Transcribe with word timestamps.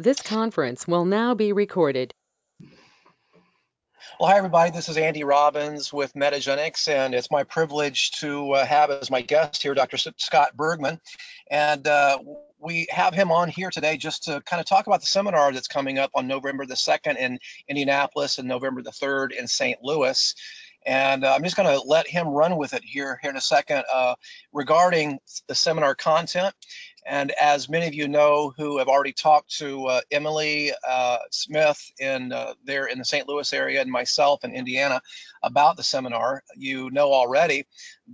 This 0.00 0.22
conference 0.22 0.86
will 0.86 1.04
now 1.04 1.34
be 1.34 1.52
recorded. 1.52 2.14
Well, 4.20 4.30
hi, 4.30 4.36
everybody. 4.36 4.70
This 4.70 4.88
is 4.88 4.96
Andy 4.96 5.24
Robbins 5.24 5.92
with 5.92 6.14
Metagenics, 6.14 6.86
and 6.86 7.16
it's 7.16 7.32
my 7.32 7.42
privilege 7.42 8.12
to 8.20 8.52
uh, 8.52 8.64
have 8.64 8.92
as 8.92 9.10
my 9.10 9.22
guest 9.22 9.60
here 9.60 9.74
Dr. 9.74 9.96
Scott 9.96 10.56
Bergman. 10.56 11.00
And 11.50 11.84
uh, 11.88 12.20
we 12.60 12.86
have 12.90 13.12
him 13.12 13.32
on 13.32 13.48
here 13.48 13.70
today 13.70 13.96
just 13.96 14.22
to 14.24 14.40
kind 14.42 14.60
of 14.60 14.66
talk 14.66 14.86
about 14.86 15.00
the 15.00 15.06
seminar 15.06 15.52
that's 15.52 15.66
coming 15.66 15.98
up 15.98 16.12
on 16.14 16.28
November 16.28 16.64
the 16.64 16.74
2nd 16.74 17.16
in 17.16 17.40
Indianapolis 17.66 18.38
and 18.38 18.46
November 18.46 18.82
the 18.82 18.90
3rd 18.92 19.32
in 19.32 19.48
St. 19.48 19.82
Louis. 19.82 20.32
And 20.86 21.24
uh, 21.24 21.34
I'm 21.34 21.42
just 21.42 21.56
going 21.56 21.68
to 21.68 21.80
let 21.86 22.06
him 22.06 22.28
run 22.28 22.56
with 22.56 22.72
it 22.72 22.82
here, 22.84 23.18
here 23.20 23.30
in 23.30 23.36
a 23.36 23.40
second 23.40 23.84
uh, 23.92 24.14
regarding 24.52 25.18
the 25.46 25.54
seminar 25.54 25.94
content. 25.94 26.54
And 27.06 27.32
as 27.40 27.70
many 27.70 27.86
of 27.86 27.94
you 27.94 28.06
know 28.06 28.52
who 28.56 28.78
have 28.78 28.88
already 28.88 29.14
talked 29.14 29.56
to 29.58 29.86
uh, 29.86 30.00
Emily 30.10 30.72
uh, 30.86 31.18
Smith 31.30 31.90
in 31.98 32.32
uh, 32.32 32.52
there 32.64 32.86
in 32.86 32.98
the 32.98 33.04
St. 33.04 33.26
Louis 33.26 33.50
area 33.54 33.80
and 33.80 33.90
myself 33.90 34.44
in 34.44 34.54
Indiana 34.54 35.00
about 35.42 35.78
the 35.78 35.82
seminar, 35.82 36.42
you 36.54 36.90
know 36.90 37.12
already 37.12 37.64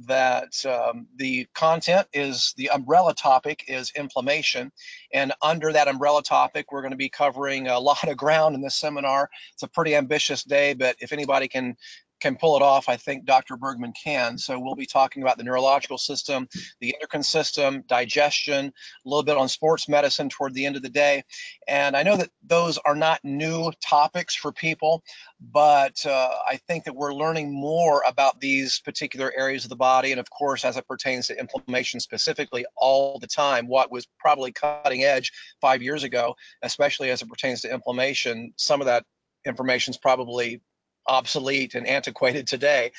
that 0.06 0.64
um, 0.64 1.08
the 1.16 1.46
content 1.54 2.06
is 2.12 2.54
the 2.56 2.70
umbrella 2.70 3.14
topic 3.14 3.64
is 3.66 3.90
inflammation. 3.96 4.70
And 5.12 5.32
under 5.42 5.72
that 5.72 5.88
umbrella 5.88 6.22
topic, 6.22 6.70
we're 6.70 6.82
going 6.82 6.92
to 6.92 6.96
be 6.96 7.08
covering 7.08 7.66
a 7.66 7.80
lot 7.80 8.08
of 8.08 8.16
ground 8.16 8.54
in 8.54 8.60
this 8.60 8.76
seminar. 8.76 9.28
It's 9.54 9.64
a 9.64 9.68
pretty 9.68 9.96
ambitious 9.96 10.44
day, 10.44 10.74
but 10.74 10.96
if 11.00 11.12
anybody 11.12 11.48
can 11.48 11.76
can 12.24 12.36
pull 12.36 12.56
it 12.56 12.62
off, 12.62 12.88
I 12.88 12.96
think 12.96 13.26
Dr. 13.26 13.58
Bergman 13.58 13.92
can. 13.92 14.38
So 14.38 14.58
we'll 14.58 14.74
be 14.74 14.86
talking 14.86 15.22
about 15.22 15.36
the 15.36 15.44
neurological 15.44 15.98
system, 15.98 16.48
the 16.80 16.94
endocrine 16.94 17.22
system, 17.22 17.84
digestion, 17.86 18.68
a 18.68 18.72
little 19.08 19.22
bit 19.22 19.36
on 19.36 19.46
sports 19.46 19.90
medicine 19.90 20.30
toward 20.30 20.54
the 20.54 20.64
end 20.64 20.76
of 20.76 20.80
the 20.80 20.88
day. 20.88 21.22
And 21.68 21.94
I 21.94 22.02
know 22.02 22.16
that 22.16 22.30
those 22.42 22.78
are 22.78 22.96
not 22.96 23.20
new 23.24 23.70
topics 23.86 24.34
for 24.34 24.52
people, 24.52 25.02
but 25.38 26.06
uh, 26.06 26.30
I 26.48 26.56
think 26.66 26.84
that 26.84 26.96
we're 26.96 27.12
learning 27.12 27.52
more 27.52 28.02
about 28.06 28.40
these 28.40 28.80
particular 28.80 29.30
areas 29.36 29.64
of 29.64 29.68
the 29.68 29.76
body. 29.76 30.10
And 30.10 30.18
of 30.18 30.30
course, 30.30 30.64
as 30.64 30.78
it 30.78 30.88
pertains 30.88 31.26
to 31.26 31.38
inflammation 31.38 32.00
specifically 32.00 32.64
all 32.74 33.18
the 33.18 33.26
time, 33.26 33.68
what 33.68 33.92
was 33.92 34.08
probably 34.18 34.50
cutting 34.50 35.04
edge 35.04 35.30
five 35.60 35.82
years 35.82 36.04
ago, 36.04 36.36
especially 36.62 37.10
as 37.10 37.20
it 37.20 37.28
pertains 37.28 37.60
to 37.60 37.70
inflammation, 37.70 38.54
some 38.56 38.80
of 38.80 38.86
that 38.86 39.04
information 39.44 39.90
is 39.90 39.98
probably 39.98 40.62
obsolete 41.06 41.74
and 41.74 41.86
antiquated 41.86 42.46
today. 42.46 42.92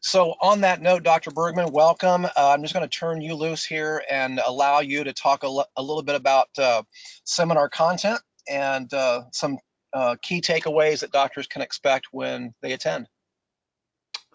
So 0.00 0.34
on 0.40 0.62
that 0.62 0.82
note, 0.82 1.04
Dr. 1.04 1.30
Bergman, 1.30 1.72
welcome. 1.72 2.24
Uh, 2.24 2.30
I'm 2.36 2.62
just 2.62 2.74
going 2.74 2.88
to 2.88 2.98
turn 2.98 3.20
you 3.20 3.34
loose 3.34 3.64
here 3.64 4.02
and 4.10 4.40
allow 4.44 4.80
you 4.80 5.04
to 5.04 5.12
talk 5.12 5.44
a, 5.44 5.64
a 5.76 5.82
little 5.82 6.02
bit 6.02 6.16
about 6.16 6.48
uh, 6.58 6.82
seminar 7.24 7.68
content 7.68 8.20
and 8.48 8.92
uh, 8.92 9.22
some 9.32 9.58
uh, 9.92 10.16
key 10.20 10.40
takeaways 10.40 11.00
that 11.00 11.12
doctors 11.12 11.46
can 11.46 11.62
expect 11.62 12.08
when 12.10 12.52
they 12.62 12.72
attend. 12.72 13.06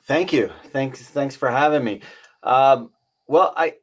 Thank 0.05 0.31
you. 0.31 0.51
Thanks. 0.71 1.01
Thanks 1.01 1.35
for 1.35 1.49
having 1.49 1.83
me. 1.83 2.01
Um, 2.43 2.91
well, 3.27 3.53
I 3.57 3.73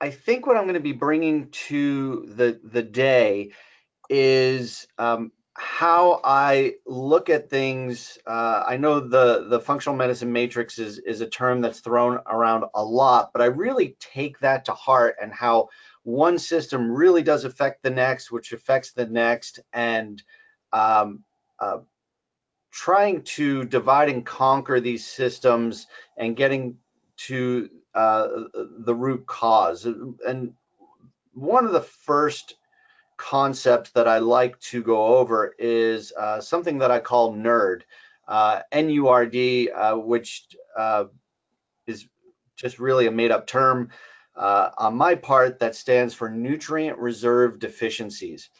I 0.00 0.10
think 0.10 0.46
what 0.46 0.58
I'm 0.58 0.64
going 0.64 0.74
to 0.74 0.80
be 0.80 0.92
bringing 0.92 1.48
to 1.68 2.26
the 2.26 2.60
the 2.62 2.82
day 2.82 3.52
is 4.10 4.86
um, 4.98 5.32
how 5.56 6.20
I 6.24 6.74
look 6.84 7.30
at 7.30 7.48
things, 7.48 8.18
uh, 8.26 8.64
I 8.66 8.76
know 8.76 9.00
the 9.00 9.46
the 9.48 9.60
functional 9.60 9.96
medicine 9.96 10.32
matrix 10.32 10.78
is 10.78 10.98
is 10.98 11.20
a 11.20 11.28
term 11.28 11.60
that's 11.60 11.80
thrown 11.80 12.18
around 12.26 12.64
a 12.74 12.84
lot, 12.84 13.30
but 13.32 13.40
I 13.40 13.46
really 13.46 13.96
take 14.00 14.38
that 14.40 14.64
to 14.64 14.72
heart 14.72 15.16
and 15.22 15.32
how 15.32 15.68
one 16.02 16.38
system 16.38 16.90
really 16.90 17.22
does 17.22 17.44
affect 17.44 17.82
the 17.82 17.90
next, 17.90 18.32
which 18.32 18.52
affects 18.52 18.92
the 18.92 19.06
next, 19.06 19.60
and 19.72 20.22
um, 20.72 21.22
uh, 21.60 21.78
trying 22.72 23.22
to 23.22 23.64
divide 23.64 24.08
and 24.08 24.26
conquer 24.26 24.80
these 24.80 25.06
systems 25.06 25.86
and 26.16 26.36
getting 26.36 26.76
to 27.16 27.70
uh, 27.94 28.26
the 28.78 28.94
root 28.94 29.24
cause. 29.26 29.86
And 29.86 30.52
one 31.32 31.64
of 31.64 31.72
the 31.72 31.82
first 31.82 32.56
concept 33.16 33.94
that 33.94 34.08
I 34.08 34.18
like 34.18 34.58
to 34.60 34.82
go 34.82 35.16
over 35.18 35.54
is 35.58 36.12
uh, 36.12 36.40
something 36.40 36.78
that 36.78 36.90
I 36.90 37.00
call 37.00 37.34
NURD, 37.34 37.82
uh, 38.26 38.60
N-U-R-D, 38.72 39.70
uh, 39.70 39.96
which 39.96 40.46
uh, 40.76 41.04
is 41.86 42.06
just 42.56 42.78
really 42.78 43.06
a 43.06 43.12
made-up 43.12 43.46
term 43.46 43.90
uh, 44.36 44.70
on 44.76 44.96
my 44.96 45.14
part 45.14 45.60
that 45.60 45.76
stands 45.76 46.14
for 46.14 46.28
nutrient 46.28 46.98
reserve 46.98 47.58
deficiencies. 47.58 48.50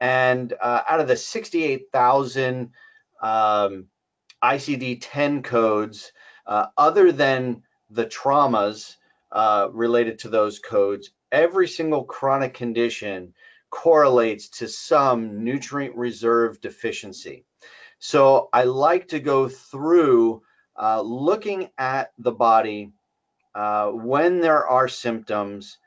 And 0.00 0.52
uh, 0.60 0.82
out 0.88 1.00
of 1.00 1.08
the 1.08 1.16
68,000 1.16 2.70
um, 3.22 3.86
ICD-10 4.42 5.44
codes, 5.44 6.12
other 6.46 7.12
than 7.12 7.62
the 7.90 8.06
traumas 8.06 8.96
related 9.72 10.18
to 10.20 10.28
those 10.28 10.58
codes, 10.58 11.10
every 11.30 11.68
single 11.68 12.04
chronic 12.04 12.52
condition 12.54 13.32
correlates 13.72 14.48
to 14.50 14.68
some 14.68 15.42
nutrient 15.42 15.96
reserve 15.96 16.60
deficiency. 16.60 17.44
So 17.98 18.50
I 18.52 18.64
like 18.64 19.08
to 19.08 19.18
go 19.18 19.48
through 19.48 20.42
uh, 20.80 21.00
looking 21.00 21.70
at 21.78 22.12
the 22.18 22.32
body 22.32 22.92
uh, 23.54 23.88
when 23.88 24.40
there 24.40 24.66
are 24.66 24.88
symptoms 24.88 25.78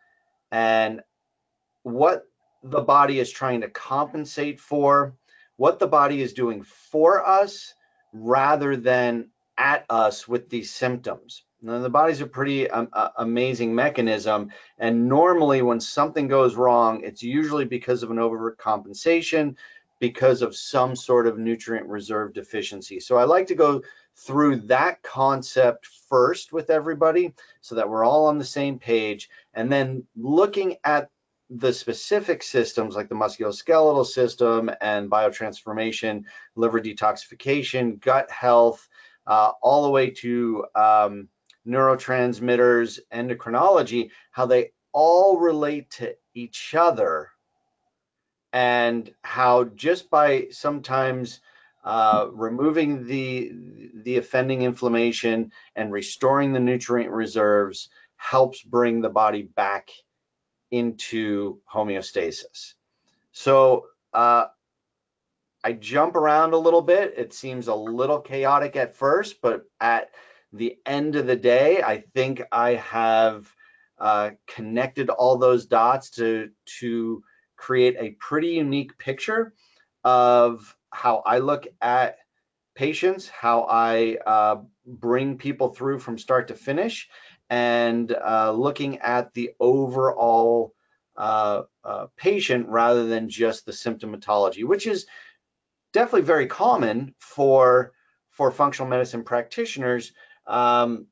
and 0.51 1.01
what 1.83 2.23
the 2.63 2.81
body 2.81 3.19
is 3.19 3.31
trying 3.31 3.61
to 3.61 3.69
compensate 3.69 4.59
for, 4.59 5.15
what 5.57 5.77
the 5.77 5.87
body 5.87 6.21
is 6.21 6.33
doing 6.33 6.63
for 6.63 7.25
us 7.25 7.73
rather 8.11 8.75
than 8.75 9.29
at 9.57 9.85
us 9.89 10.27
with 10.27 10.49
these 10.49 10.73
symptoms. 10.73 11.43
Now, 11.65 11.79
the 11.79 11.89
body's 11.89 12.21
a 12.21 12.27
pretty 12.27 12.69
um, 12.69 12.89
uh, 12.93 13.09
amazing 13.17 13.73
mechanism. 13.73 14.51
And 14.77 15.09
normally, 15.09 15.63
when 15.63 15.79
something 15.79 16.27
goes 16.27 16.55
wrong, 16.55 17.01
it's 17.03 17.23
usually 17.23 17.65
because 17.65 18.03
of 18.03 18.11
an 18.11 18.17
overcompensation, 18.17 19.55
because 19.99 20.43
of 20.43 20.55
some 20.55 20.95
sort 20.95 21.25
of 21.25 21.39
nutrient 21.39 21.87
reserve 21.87 22.33
deficiency. 22.33 22.99
So 22.99 23.17
I 23.17 23.23
like 23.23 23.47
to 23.47 23.55
go 23.55 23.81
through 24.15 24.57
that 24.67 25.01
concept 25.01 25.87
first 26.07 26.53
with 26.53 26.69
everybody 26.69 27.33
so 27.61 27.73
that 27.73 27.89
we're 27.89 28.05
all 28.05 28.27
on 28.27 28.37
the 28.37 28.45
same 28.45 28.77
page. 28.77 29.27
And 29.55 29.71
then 29.71 30.03
looking 30.15 30.75
at 30.83 31.09
the 31.49 31.73
specific 31.73 32.43
systems 32.43 32.95
like 32.95 33.09
the 33.09 33.15
musculoskeletal 33.15 34.05
system 34.05 34.69
and 34.81 35.09
biotransformation, 35.09 36.25
liver 36.55 36.79
detoxification, 36.79 37.99
gut 38.01 38.29
health, 38.29 38.87
uh, 39.25 39.53
all 39.63 39.83
the 39.83 39.89
way 39.89 40.11
to 40.11 40.65
um, 40.75 41.27
neurotransmitters, 41.67 42.99
endocrinology, 43.13 44.09
how 44.31 44.45
they 44.45 44.71
all 44.91 45.37
relate 45.37 45.89
to 45.91 46.15
each 46.33 46.73
other 46.75 47.29
and 48.53 49.13
how 49.21 49.65
just 49.65 50.09
by 50.09 50.47
sometimes 50.51 51.41
uh, 51.83 52.27
removing 52.31 53.05
the 53.05 53.51
the 54.03 54.17
offending 54.17 54.61
inflammation 54.61 55.51
and 55.75 55.91
restoring 55.91 56.53
the 56.53 56.59
nutrient 56.59 57.11
reserves 57.11 57.89
helps 58.15 58.61
bring 58.61 59.01
the 59.01 59.09
body 59.09 59.43
back 59.43 59.89
into 60.71 61.59
homeostasis. 61.71 62.73
So 63.33 63.87
uh, 64.13 64.45
I 65.63 65.73
jump 65.73 66.15
around 66.15 66.53
a 66.53 66.57
little 66.57 66.81
bit. 66.81 67.15
It 67.17 67.33
seems 67.33 67.67
a 67.67 67.75
little 67.75 68.19
chaotic 68.19 68.75
at 68.75 68.95
first, 68.95 69.41
but 69.41 69.65
at 69.81 70.11
the 70.57 70.77
end 70.85 71.15
of 71.15 71.27
the 71.27 71.35
day, 71.35 71.81
I 71.81 72.03
think 72.13 72.41
I 72.51 72.75
have 72.75 73.53
uh, 73.97 74.31
connected 74.47 75.09
all 75.09 75.37
those 75.37 75.65
dots 75.65 76.09
to 76.11 76.49
to 76.79 77.23
create 77.55 77.95
a 77.99 78.11
pretty 78.11 78.49
unique 78.49 78.97
picture 78.97 79.53
of 80.03 80.75
how 80.91 81.23
I 81.25 81.39
look 81.39 81.67
at 81.81 82.17
patients, 82.75 83.29
how 83.29 83.65
I 83.69 84.17
uh, 84.25 84.57
bring 84.85 85.37
people 85.37 85.69
through 85.69 85.99
from 85.99 86.17
start 86.17 86.49
to 86.49 86.55
finish, 86.55 87.09
and 87.49 88.11
uh, 88.11 88.51
looking 88.51 88.99
at 88.99 89.33
the 89.33 89.51
overall 89.59 90.73
uh, 91.17 91.63
uh 91.85 92.07
patient 92.17 92.67
rather 92.67 93.07
than 93.07 93.29
just 93.29 93.65
the 93.65 93.71
symptomatology, 93.71 94.65
which 94.65 94.85
is 94.85 95.05
definitely 95.93 96.21
very 96.21 96.47
common 96.47 97.15
for 97.19 97.93
for 98.31 98.51
functional 98.51 98.89
medicine 98.89 99.23
practitioners 99.23 100.11
um, 100.47 101.07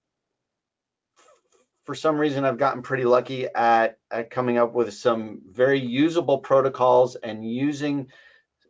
for 1.85 1.95
some 1.95 2.17
reason, 2.17 2.45
I've 2.45 2.57
gotten 2.57 2.81
pretty 2.81 3.03
lucky 3.03 3.47
at, 3.47 3.97
at 4.09 4.29
coming 4.29 4.57
up 4.57 4.73
with 4.73 4.93
some 4.93 5.41
very 5.51 5.79
usable 5.79 6.37
protocols 6.37 7.15
and 7.15 7.45
using 7.45 8.07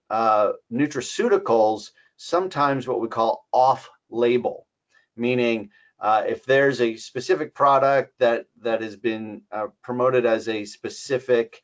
uh, 0.10 0.54
nutraceuticals, 0.72 1.92
sometimes 2.18 2.88
what 2.88 3.02
we 3.02 3.08
call 3.08 3.46
off 3.52 3.90
label, 4.10 4.68
meaning 5.16 5.70
uh, 6.00 6.24
if 6.28 6.46
there's 6.46 6.82
a 6.82 6.98
specific 6.98 7.54
product 7.54 8.14
that 8.20 8.46
that 8.62 8.82
has 8.82 8.96
been 8.96 9.44
uh, 9.52 9.68
promoted 9.82 10.26
as 10.26 10.50
a 10.50 10.66
specific 10.66 11.62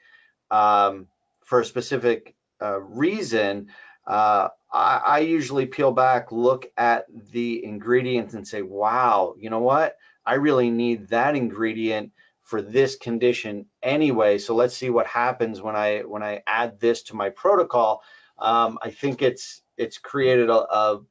um, 0.50 1.08
for 1.44 1.60
a 1.60 1.66
specific 1.66 2.36
uh, 2.62 2.80
reason, 2.80 3.68
uh, 4.10 4.50
I, 4.74 5.02
I, 5.06 5.20
usually 5.20 5.68
peel 5.68 5.92
back, 5.92 6.32
look 6.32 6.72
at 6.78 7.06
the 7.32 7.64
ingredients, 7.64 8.34
and 8.34 8.48
say, 8.48 8.64
"Wow, 8.64 9.36
you 9.38 9.50
know 9.52 9.60
what? 9.60 9.98
I 10.26 10.36
really 10.36 10.72
need 10.72 11.10
that 11.10 11.36
ingredient 11.36 12.12
for 12.42 12.62
this 12.62 12.96
condition 12.96 13.68
anyway. 13.84 14.40
So 14.40 14.56
let's 14.56 14.76
see 14.76 14.90
what 14.90 15.06
happens 15.06 15.62
when 15.62 15.76
I 15.76 16.00
when 16.00 16.24
I 16.24 16.42
add 16.48 16.80
this 16.80 17.04
to 17.04 17.16
my 17.16 17.30
protocol." 17.30 18.02
Um, 18.40 18.80
I 18.82 18.90
think 18.90 19.22
it's 19.22 19.62
it's 19.78 20.00
created 20.00 20.50
a, 20.50 20.56
a, 20.56 21.02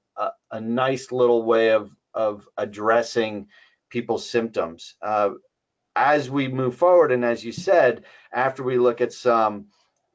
a 0.51 0.61
nice 0.61 1.13
little 1.13 1.45
way 1.45 1.71
of 1.71 1.91
of 2.15 2.49
addressing 2.57 3.47
people's 3.91 4.29
symptoms. 4.29 4.97
Uh, 5.01 5.31
as 5.95 6.29
we 6.29 6.49
move 6.49 6.77
forward, 6.77 7.13
and 7.13 7.25
as 7.25 7.45
you 7.45 7.53
said, 7.53 8.05
after 8.33 8.63
we 8.65 8.77
look 8.77 9.01
at 9.01 9.13
some 9.13 9.67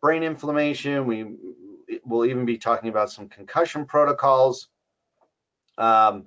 brain 0.02 0.24
inflammation, 0.24 1.06
we 1.06 1.26
will 2.06 2.26
even 2.26 2.46
be 2.46 2.58
talking 2.58 2.90
about 2.90 3.12
some 3.12 3.30
concussion 3.30 3.86
protocols, 3.86 4.68
um, 5.78 6.26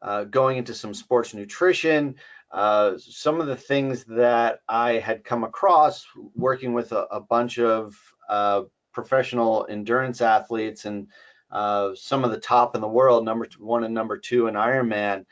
uh, 0.00 0.24
going 0.24 0.58
into 0.58 0.74
some 0.74 0.94
sports 0.94 1.34
nutrition, 1.34 2.14
uh, 2.50 2.96
some 2.98 3.40
of 3.40 3.46
the 3.46 3.56
things 3.56 4.04
that 4.04 4.60
I 4.68 4.94
had 4.94 5.24
come 5.24 5.44
across 5.44 6.06
working 6.34 6.72
with 6.72 6.92
a, 6.92 7.06
a 7.10 7.20
bunch 7.20 7.58
of 7.58 7.96
uh, 8.28 8.62
professional 8.92 9.66
endurance 9.68 10.20
athletes 10.20 10.84
and 10.84 11.08
uh, 11.50 11.90
some 11.94 12.24
of 12.24 12.30
the 12.30 12.40
top 12.40 12.74
in 12.74 12.80
the 12.80 12.88
world, 12.88 13.24
number 13.24 13.48
one 13.58 13.84
and 13.84 13.94
number 13.94 14.18
two 14.18 14.46
in 14.46 14.54
Ironman. 14.54 15.24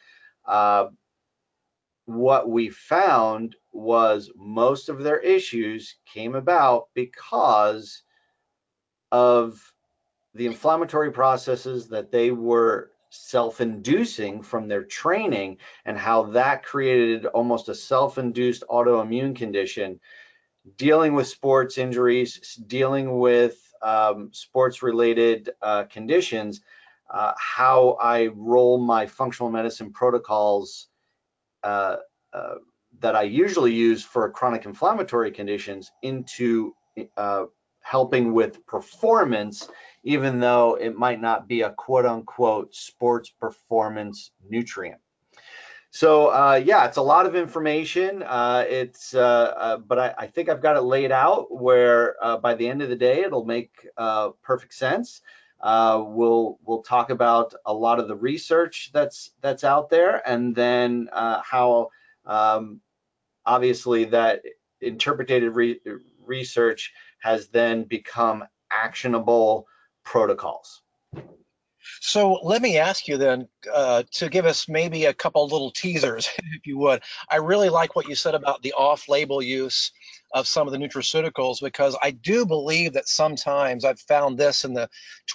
Uh, 0.45 0.87
what 2.07 2.49
we 2.49 2.69
found 2.69 3.57
was 3.73 4.31
most 4.37 4.89
of 4.89 5.03
their 5.03 5.19
issues 5.19 5.97
came 6.07 6.35
about 6.35 6.89
because 6.95 8.03
of 9.13 9.73
the 10.35 10.47
inflammatory 10.47 11.11
processes 11.11 11.89
that 11.89 12.11
they 12.11 12.31
were 12.31 12.91
self-inducing 13.11 14.43
from 14.43 14.69
their 14.69 14.83
training 14.83 15.59
and 15.85 15.97
how 15.97 16.25
that 16.25 16.63
created 16.65 17.25
almost 17.27 17.69
a 17.69 17.75
self-induced 17.75 18.65
autoimmune 18.69 19.35
condition. 19.35 19.99
Dealing 20.77 21.15
with 21.15 21.29
sports 21.29 21.79
injuries 21.79 22.57
dealing 22.67 23.19
with 23.19 23.57
um, 23.83 24.31
sports 24.33 24.83
related 24.83 25.51
uh, 25.63 25.85
conditions 25.85 26.61
uh, 27.09 27.33
how 27.39 27.97
i 28.01 28.27
roll 28.35 28.79
my 28.79 29.07
functional 29.07 29.49
medicine 29.49 29.93
protocols 29.93 30.89
uh, 31.63 31.97
uh, 32.33 32.55
that 33.01 33.17
I 33.17 33.23
usually 33.23 33.75
use 33.75 34.05
for 34.05 34.31
chronic 34.31 34.65
inflammatory 34.65 35.31
conditions 35.31 35.91
into 36.03 36.75
uh, 37.17 37.45
helping 37.87 38.33
with 38.33 38.67
performance, 38.67 39.69
even 40.03 40.41
though 40.41 40.75
it 40.75 40.97
might 40.97 41.21
not 41.21 41.47
be 41.47 41.61
a 41.61 41.71
quote 41.71 42.05
unquote 42.05 42.75
sports 42.75 43.31
performance 43.31 44.33
nutrient. 44.49 45.01
So 45.91 46.29
uh, 46.29 46.61
yeah, 46.65 46.87
it's 46.87 46.97
a 46.97 47.03
lot 47.03 47.27
of 47.27 47.37
information. 47.37 48.25
Uh, 48.25 48.65
it's 48.69 49.15
uh, 49.15 49.55
uh 49.57 49.77
but 49.79 50.01
I, 50.01 50.15
I, 50.19 50.27
think 50.27 50.49
I've 50.49 50.61
got 50.61 50.77
it 50.77 50.81
laid 50.81 51.13
out 51.13 51.47
where 51.55 52.17
uh, 52.21 52.39
by 52.39 52.55
the 52.55 52.69
end 52.69 52.83
of 52.83 52.89
the 52.89 52.97
day 52.97 53.23
it'll 53.23 53.45
make 53.45 53.71
uh, 53.97 54.31
perfect 54.43 54.75
sense. 54.75 55.23
we'll 55.63 56.59
we'll 56.65 56.83
talk 56.83 57.11
about 57.11 57.55
a 57.67 57.73
lot 57.73 58.01
of 58.01 58.09
the 58.09 58.17
research 58.17 58.91
that's 58.93 59.31
that's 59.41 59.63
out 59.63 59.91
there, 59.91 60.29
and 60.29 60.57
then 60.57 61.09
how 61.13 61.91
um, 62.25 62.81
obviously 63.47 64.07
that 64.07 64.43
interpreted 64.81 65.55
re 65.55 65.81
research 66.27 66.93
has 67.23 67.49
then 67.49 67.85
become 67.85 68.45
actionable 68.71 69.67
protocols. 70.05 70.83
So 72.01 72.35
let 72.43 72.63
me 72.63 72.79
ask 72.79 73.07
you 73.07 73.17
then 73.17 73.49
uh, 73.73 74.03
to 74.13 74.29
give 74.29 74.45
us 74.45 74.69
maybe 74.69 75.05
a 75.05 75.15
couple 75.15 75.47
little 75.47 75.71
teasers, 75.71 76.29
if 76.39 76.67
you 76.67 76.79
would. 76.79 77.03
I 77.31 77.37
really 77.37 77.69
like 77.69 77.95
what 77.95 78.09
you 78.09 78.15
said 78.15 78.35
about 78.35 78.63
the 78.63 78.73
off-label 78.73 79.43
use 79.43 79.93
of 80.35 80.49
some 80.49 80.67
of 80.67 80.73
the 80.73 80.79
nutraceuticals 80.79 81.61
because 81.61 81.97
I 82.03 82.11
do 82.11 82.45
believe 82.45 82.93
that 82.95 83.09
sometimes 83.09 83.85
I've 83.85 84.01
found 84.01 84.37
this 84.37 84.65
in 84.65 84.75
the 84.75 84.89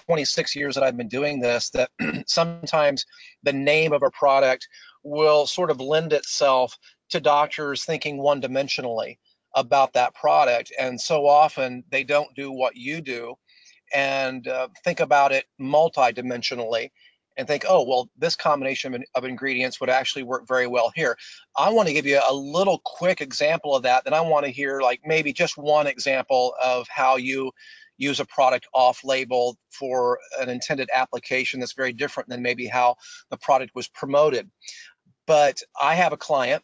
26 0.05 0.55
years 0.55 0.75
that 0.75 0.83
I've 0.83 0.97
been 0.97 1.07
doing 1.07 1.39
this 1.39 1.69
that 1.71 1.89
sometimes 2.27 3.05
the 3.43 3.53
name 3.53 3.93
of 3.93 4.03
a 4.03 4.11
product 4.11 4.67
will 5.03 5.47
sort 5.47 5.71
of 5.71 5.79
lend 5.79 6.13
itself 6.13 6.77
to 7.09 7.19
doctors 7.19 7.85
thinking 7.85 8.17
one 8.17 8.41
dimensionally 8.41 9.17
about 9.55 9.93
that 9.93 10.13
product. 10.15 10.71
And 10.79 10.99
so 10.99 11.27
often 11.27 11.83
they 11.89 12.03
don't 12.03 12.33
do 12.35 12.51
what 12.51 12.75
you 12.75 13.01
do 13.01 13.35
and 13.93 14.47
uh, 14.47 14.69
think 14.83 14.99
about 14.99 15.31
it 15.31 15.45
multi-dimensionally 15.59 16.91
and 17.37 17.47
think, 17.47 17.63
oh, 17.67 17.83
well, 17.83 18.09
this 18.17 18.35
combination 18.35 19.03
of 19.15 19.25
ingredients 19.25 19.79
would 19.79 19.89
actually 19.89 20.23
work 20.23 20.47
very 20.47 20.67
well 20.67 20.91
here. 20.95 21.17
I 21.57 21.69
want 21.69 21.87
to 21.87 21.93
give 21.93 22.05
you 22.05 22.21
a 22.27 22.33
little 22.33 22.81
quick 22.83 23.21
example 23.21 23.75
of 23.75 23.83
that. 23.83 24.03
Then 24.03 24.13
I 24.13 24.21
want 24.21 24.45
to 24.45 24.51
hear 24.51 24.81
like 24.81 25.01
maybe 25.05 25.31
just 25.31 25.57
one 25.57 25.87
example 25.87 26.53
of 26.61 26.87
how 26.89 27.15
you 27.15 27.51
use 27.97 28.19
a 28.19 28.25
product 28.25 28.67
off 28.73 29.03
label 29.03 29.57
for 29.69 30.19
an 30.39 30.49
intended 30.49 30.89
application 30.93 31.59
that's 31.59 31.73
very 31.73 31.93
different 31.93 32.27
than 32.27 32.41
maybe 32.41 32.65
how 32.65 32.95
the 33.29 33.37
product 33.37 33.73
was 33.75 33.87
promoted. 33.87 34.49
But 35.27 35.61
I 35.79 35.95
have 35.95 36.11
a 36.11 36.17
client 36.17 36.63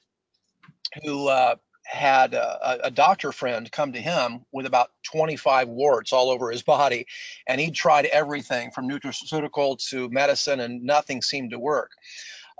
who 1.04 1.28
uh, 1.28 1.56
had 1.88 2.34
a, 2.34 2.88
a, 2.88 2.92
doctor 2.92 3.32
friend 3.32 3.72
come 3.72 3.94
to 3.94 4.02
him 4.02 4.42
with 4.52 4.66
about 4.66 4.92
25 5.04 5.70
warts 5.70 6.12
all 6.12 6.30
over 6.30 6.52
his 6.52 6.62
body, 6.76 7.08
and 7.48 7.62
he 7.62 7.72
tried 7.72 8.06
everything 8.08 8.72
from 8.72 8.90
nutraceutical 8.90 9.78
to 9.90 10.10
medicine, 10.10 10.60
and 10.60 10.84
nothing 10.84 11.22
seemed 11.22 11.52
to 11.52 11.60
work. 11.60 11.92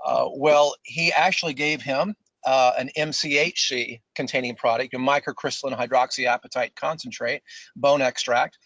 Uh, 0.04 0.28
well, 0.34 0.74
he 0.82 1.12
actually 1.12 1.54
gave 1.54 1.82
him 1.82 2.14
uh, 2.46 2.72
an 2.78 2.90
MCHC 2.96 4.00
containing 4.14 4.54
product, 4.54 4.94
a 4.94 4.98
microcrystalline 4.98 5.76
hydroxyapatite 5.76 6.74
concentrate, 6.74 7.42
bone 7.76 8.00
extract, 8.00 8.58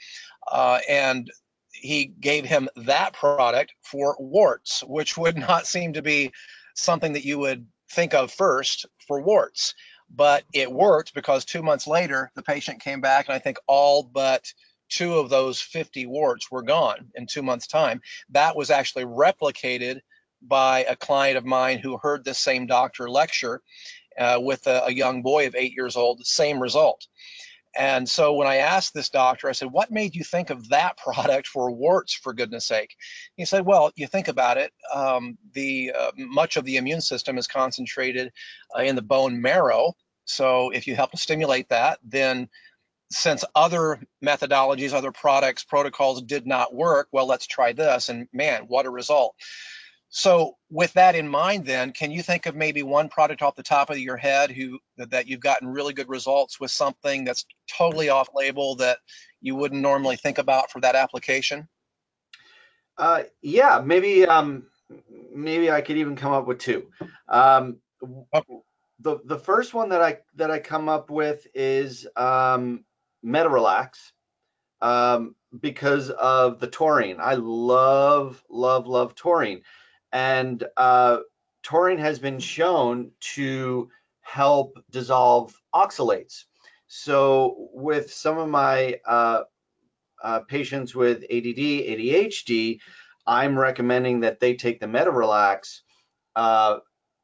uh, 0.50 0.79
and 0.88 1.31
he 1.73 2.06
gave 2.20 2.44
him 2.44 2.69
that 2.76 3.12
product 3.15 3.75
for 3.82 4.17
warts, 4.20 4.85
which 4.87 5.17
would 5.17 5.37
not 5.49 5.67
seem 5.67 5.94
to 5.94 6.03
be 6.03 6.31
something 6.76 7.15
that 7.15 7.25
you 7.25 7.38
would 7.38 7.67
think 7.91 8.15
of 8.15 8.32
first 8.32 8.87
for 9.06 9.20
warts. 9.20 9.75
But 10.14 10.44
it 10.53 10.70
worked 10.70 11.14
because 11.14 11.44
two 11.44 11.62
months 11.62 11.87
later, 11.87 12.31
the 12.35 12.43
patient 12.43 12.82
came 12.82 13.00
back, 13.00 13.29
and 13.29 13.35
I 13.35 13.38
think 13.38 13.59
all 13.67 14.03
but 14.03 14.53
two 14.88 15.14
of 15.14 15.31
those 15.31 15.61
50 15.61 16.06
warts 16.06 16.50
were 16.50 16.62
gone 16.62 17.11
in 17.14 17.26
two 17.26 17.43
months' 17.43 17.67
time. 17.67 18.03
That 18.31 18.56
was 18.56 18.70
actually 18.70 19.05
replicated 19.05 20.01
by 20.43 20.84
a 20.84 20.96
client 20.96 21.39
of 21.39 21.44
mine 21.44 21.79
who 21.79 21.96
heard 21.96 22.25
this 22.25 22.39
same 22.39 22.67
doctor 22.67 23.08
lecture 23.08 23.63
uh, 24.19 24.39
with 24.41 24.67
a, 24.67 24.86
a, 24.86 24.93
young 24.93 25.22
boy 25.22 25.46
of 25.46 25.55
eight 25.55 25.72
years 25.75 25.96
old, 25.96 26.27
same 26.27 26.60
result. 26.60 27.06
And 27.75 28.06
so 28.06 28.34
when 28.34 28.46
I 28.46 28.56
asked 28.56 28.93
this 28.93 29.08
doctor, 29.08 29.48
I 29.48 29.53
said, 29.53 29.72
What 29.72 29.91
made 29.91 30.15
you 30.15 30.25
think 30.25 30.51
of 30.51 30.69
that 30.69 30.96
product 30.98 31.46
for 31.46 31.70
warts, 31.70 32.13
for 32.13 32.34
goodness 32.34 32.67
sake? 32.67 32.94
He 33.36 33.44
said, 33.44 33.65
Well, 33.65 33.93
you 33.96 34.06
think 34.06 34.29
about 34.29 34.58
it, 34.58 34.72
um, 34.93 35.39
the 35.55 35.93
uh, 35.98 36.10
much 36.17 36.56
of 36.56 36.65
the 36.65 36.77
immune 36.77 37.01
system 37.01 37.39
is 37.39 37.46
concentrated 37.46 38.31
uh, 38.77 38.82
in 38.82 38.96
the 38.96 39.03
bone 39.03 39.41
marrow. 39.41 39.94
So 40.24 40.70
if 40.70 40.86
you 40.86 40.94
help 40.94 41.10
to 41.12 41.17
stimulate 41.17 41.69
that, 41.70 41.98
then 42.05 42.48
since 43.10 43.44
other 43.55 44.00
methodologies, 44.24 44.93
other 44.93 45.12
products, 45.12 45.64
protocols 45.64 46.22
did 46.22 46.46
not 46.46 46.74
work, 46.74 47.08
well, 47.12 47.26
let's 47.26 47.46
try 47.46 47.72
this. 47.72 48.08
And 48.08 48.29
man, 48.32 48.64
what 48.69 48.86
a 48.86 48.91
result. 48.91 49.34
So 50.14 50.56
with 50.70 50.93
that 50.93 51.14
in 51.14 51.26
mind, 51.26 51.64
then, 51.64 51.93
can 51.93 52.10
you 52.10 52.22
think 52.22 52.44
of 52.44 52.55
maybe 52.55 52.82
one 52.82 53.08
product 53.08 53.41
off 53.41 53.56
the 53.56 53.62
top 53.62 53.88
of 53.88 53.98
your 53.98 54.19
head 54.19 54.50
who 54.50 54.79
that 54.98 55.26
you've 55.26 55.41
gotten 55.41 55.69
really 55.69 55.94
good 55.94 56.10
results 56.10 56.60
with 56.60 56.70
something 56.70 57.24
that's 57.24 57.46
totally 57.67 58.10
off 58.10 58.29
label 58.34 58.76
that 58.76 58.98
you 59.41 59.56
wouldn't 59.56 59.81
normally 59.81 60.17
think 60.17 60.36
about 60.36 60.70
for 60.70 60.81
that 60.81 60.96
application? 60.96 61.67
Uh, 62.98 63.22
yeah, 63.41 63.81
maybe 63.82 64.26
um, 64.26 64.67
maybe 65.34 65.70
I 65.70 65.81
could 65.81 65.96
even 65.96 66.14
come 66.14 66.32
up 66.32 66.46
with 66.46 66.58
two. 66.58 66.88
Um, 67.26 67.79
okay. 68.34 68.58
The 69.03 69.19
the 69.25 69.39
first 69.39 69.75
one 69.75 69.91
that 69.91 70.03
I 70.03 70.19
that 70.37 70.51
I 70.51 70.59
come 70.59 70.89
up 70.89 71.11
with 71.11 71.47
is 71.55 72.06
um, 72.17 72.85
MetaRelax. 73.25 74.13
Um, 74.81 75.37
because 75.61 76.11
of 76.11 76.61
the 76.61 76.67
taurine. 76.67 77.19
I 77.21 77.35
love, 77.35 78.43
love, 78.49 78.87
love 78.87 79.15
taurine. 79.15 79.63
And 80.13 80.65
uh, 80.77 81.19
taurine 81.63 81.99
has 81.99 82.19
been 82.19 82.39
shown 82.39 83.11
to 83.35 83.89
help 84.23 84.79
dissolve 84.91 85.55
oxalates. 85.75 86.44
So 86.87 87.69
with 87.73 88.13
some 88.13 88.39
of 88.39 88.49
my 88.49 88.99
uh, 89.06 89.43
uh, 90.23 90.41
patients 90.41 90.94
with 90.94 91.25
ADD, 91.25 91.59
ADHD, 91.59 92.79
I'm 93.27 93.59
recommending 93.59 94.21
that 94.21 94.41
they 94.41 94.55
take 94.55 94.81
the 94.81 94.87
MetaRelax 94.87 95.81
uh, 96.37 96.79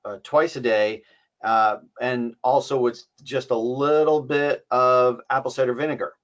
uh, 0.04 0.16
twice 0.22 0.56
a 0.56 0.60
day, 0.60 1.02
uh, 1.44 1.78
and 2.00 2.34
also 2.42 2.78
with 2.78 3.02
just 3.22 3.50
a 3.50 3.56
little 3.58 4.22
bit 4.22 4.66
of 4.70 5.20
apple 5.30 5.50
cider 5.50 5.74
vinegar. 5.74 6.14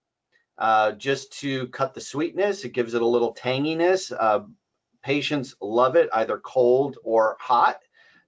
uh, 0.59 0.93
just 0.93 1.33
to 1.41 1.69
cut 1.69 1.95
the 1.95 2.01
sweetness. 2.01 2.65
It 2.65 2.73
gives 2.73 2.95
it 2.95 3.03
a 3.03 3.07
little 3.07 3.35
tanginess. 3.35 4.13
Uh, 4.19 4.43
patients 5.03 5.55
love 5.61 5.97
it 5.97 6.09
either 6.13 6.39
cold 6.39 6.97
or 7.05 7.37
hot, 7.41 7.79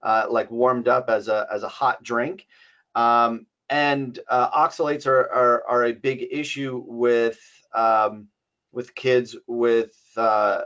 uh, 0.03 0.27
like 0.29 0.51
warmed 0.51 0.87
up 0.87 1.09
as 1.09 1.27
a 1.27 1.47
as 1.51 1.63
a 1.63 1.69
hot 1.69 2.03
drink. 2.03 2.45
Um, 2.95 3.45
and 3.69 4.17
uh, 4.29 4.49
oxalates 4.51 5.07
are, 5.07 5.29
are, 5.31 5.63
are 5.69 5.85
a 5.85 5.93
big 5.93 6.25
issue 6.31 6.83
with 6.87 7.39
um, 7.75 8.27
with 8.77 8.93
kids 8.93 9.35
with 9.47 9.97
uh, 10.17 10.61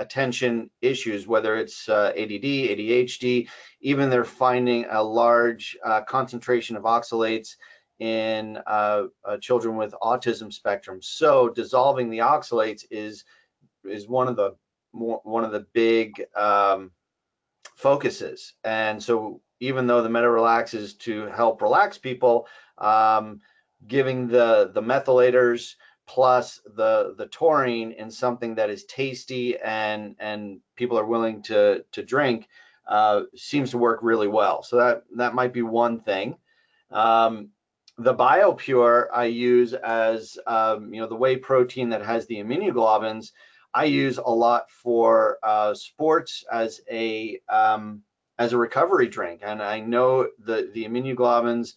attention 0.00 0.68
issues, 0.82 1.28
whether 1.28 1.56
it's 1.56 1.88
uh, 1.88 2.12
ADD, 2.16 2.42
ADHD, 2.42 3.46
even 3.80 4.10
they're 4.10 4.24
finding 4.24 4.84
a 4.90 5.00
large 5.00 5.76
uh, 5.84 6.00
concentration 6.00 6.76
of 6.76 6.82
oxalates 6.82 7.50
in 8.00 8.58
uh, 8.66 9.04
uh, 9.24 9.36
children 9.36 9.76
with 9.76 9.94
autism 10.02 10.52
spectrum. 10.52 10.98
So 11.00 11.48
dissolving 11.48 12.10
the 12.10 12.18
oxalates 12.18 12.84
is 12.90 13.24
is 13.84 14.08
one 14.08 14.26
of 14.26 14.34
the 14.34 14.56
one 14.90 15.44
of 15.44 15.52
the 15.52 15.66
big 15.72 16.20
um, 16.34 16.90
focuses. 17.76 18.54
And 18.64 19.00
so 19.00 19.40
even 19.60 19.86
though 19.86 20.02
the 20.02 20.08
MetaRelax 20.08 20.74
is 20.74 20.94
to 20.94 21.26
help 21.26 21.62
relax 21.62 21.96
people, 21.96 22.48
um, 22.78 23.40
giving 23.86 24.26
the 24.26 24.72
the 24.74 24.82
methylators 24.82 25.76
plus 26.06 26.60
the 26.76 27.14
the 27.18 27.26
taurine 27.26 27.92
in 27.92 28.10
something 28.10 28.54
that 28.54 28.70
is 28.70 28.84
tasty 28.84 29.58
and 29.58 30.16
and 30.18 30.60
people 30.76 30.98
are 30.98 31.06
willing 31.06 31.42
to 31.42 31.84
to 31.92 32.02
drink 32.02 32.48
uh, 32.86 33.22
seems 33.34 33.70
to 33.70 33.78
work 33.78 34.00
really 34.02 34.28
well. 34.28 34.62
So 34.62 34.76
that 34.76 35.04
that 35.16 35.34
might 35.34 35.52
be 35.52 35.62
one 35.62 36.00
thing. 36.00 36.36
Um, 36.90 37.50
the 37.98 38.14
BioPure 38.14 39.06
I 39.12 39.24
use 39.24 39.72
as 39.72 40.38
um, 40.46 40.92
you 40.92 41.00
know 41.00 41.08
the 41.08 41.16
whey 41.16 41.36
protein 41.36 41.90
that 41.90 42.04
has 42.04 42.26
the 42.26 42.36
immunoglobulins. 42.36 43.32
I 43.74 43.84
use 43.84 44.18
a 44.18 44.30
lot 44.30 44.70
for 44.70 45.38
uh, 45.42 45.74
sports 45.74 46.44
as 46.50 46.80
a 46.90 47.40
um, 47.48 48.02
as 48.38 48.52
a 48.52 48.58
recovery 48.58 49.08
drink, 49.08 49.40
and 49.42 49.62
I 49.62 49.80
know 49.80 50.28
the 50.38 50.70
the 50.72 50.84
immunoglobulins 50.84 51.74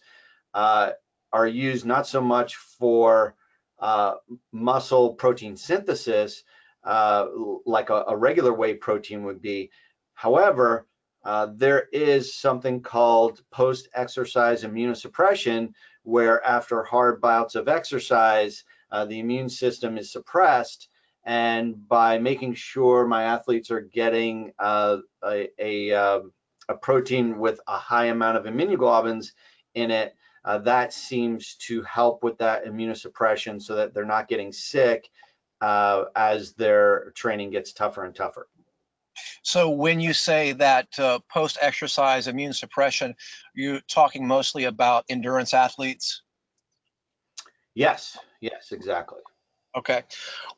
uh, 0.54 0.90
are 1.32 1.46
used 1.46 1.86
not 1.86 2.06
so 2.06 2.20
much 2.20 2.56
for 2.56 3.34
uh, 3.80 4.14
muscle 4.52 5.14
protein 5.14 5.56
synthesis 5.56 6.44
uh, 6.84 7.26
like 7.66 7.90
a, 7.90 8.04
a, 8.08 8.16
regular 8.16 8.52
whey 8.52 8.74
protein 8.74 9.24
would 9.24 9.42
be. 9.42 9.70
However, 10.14 10.86
uh, 11.24 11.48
there 11.54 11.88
is 11.92 12.34
something 12.34 12.80
called 12.80 13.42
post-exercise 13.50 14.64
immunosuppression, 14.64 15.72
where 16.02 16.44
after 16.46 16.82
hard 16.82 17.20
bouts 17.20 17.54
of 17.54 17.68
exercise, 17.68 18.64
uh, 18.90 19.04
the 19.04 19.18
immune 19.18 19.48
system 19.48 19.98
is 19.98 20.12
suppressed. 20.12 20.88
And 21.24 21.86
by 21.86 22.18
making 22.18 22.54
sure 22.54 23.06
my 23.06 23.24
athletes 23.24 23.70
are 23.70 23.82
getting 23.82 24.52
uh, 24.58 24.98
a, 25.22 25.48
a, 25.58 25.92
um, 25.92 26.32
a 26.70 26.74
protein 26.74 27.38
with 27.38 27.60
a 27.66 27.76
high 27.76 28.06
amount 28.06 28.38
of 28.38 28.44
immunoglobulins 28.44 29.32
in 29.74 29.90
it, 29.90 30.14
uh, 30.44 30.58
that 30.58 30.92
seems 30.92 31.54
to 31.56 31.82
help 31.82 32.22
with 32.22 32.38
that 32.38 32.64
immunosuppression 32.64 33.60
so 33.60 33.76
that 33.76 33.94
they're 33.94 34.04
not 34.04 34.28
getting 34.28 34.52
sick 34.52 35.10
uh, 35.60 36.04
as 36.16 36.54
their 36.54 37.12
training 37.14 37.50
gets 37.50 37.72
tougher 37.72 38.04
and 38.04 38.14
tougher. 38.14 38.48
So 39.42 39.70
when 39.70 40.00
you 40.00 40.12
say 40.12 40.52
that 40.52 40.98
uh, 40.98 41.18
post-exercise 41.30 42.28
immune 42.28 42.52
suppression, 42.52 43.14
you're 43.54 43.80
talking 43.88 44.26
mostly 44.26 44.64
about 44.64 45.04
endurance 45.08 45.52
athletes? 45.52 46.22
Yes, 47.74 48.16
yes, 48.40 48.72
exactly. 48.72 49.20
Okay, 49.76 50.02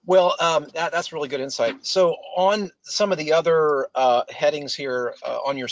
well, 0.07 0.35
um, 0.41 0.67
that, 0.73 0.91
that's 0.91 1.13
really 1.13 1.29
good 1.29 1.41
insight. 1.41 1.85
So 1.85 2.17
on 2.35 2.71
some 2.81 3.13
of 3.13 3.19
the 3.19 3.35
other 3.35 3.89
uh, 3.95 4.23
headings 4.31 4.75
here 4.75 5.15
uh, 5.23 5.39
on 5.45 5.59
your 5.59 5.69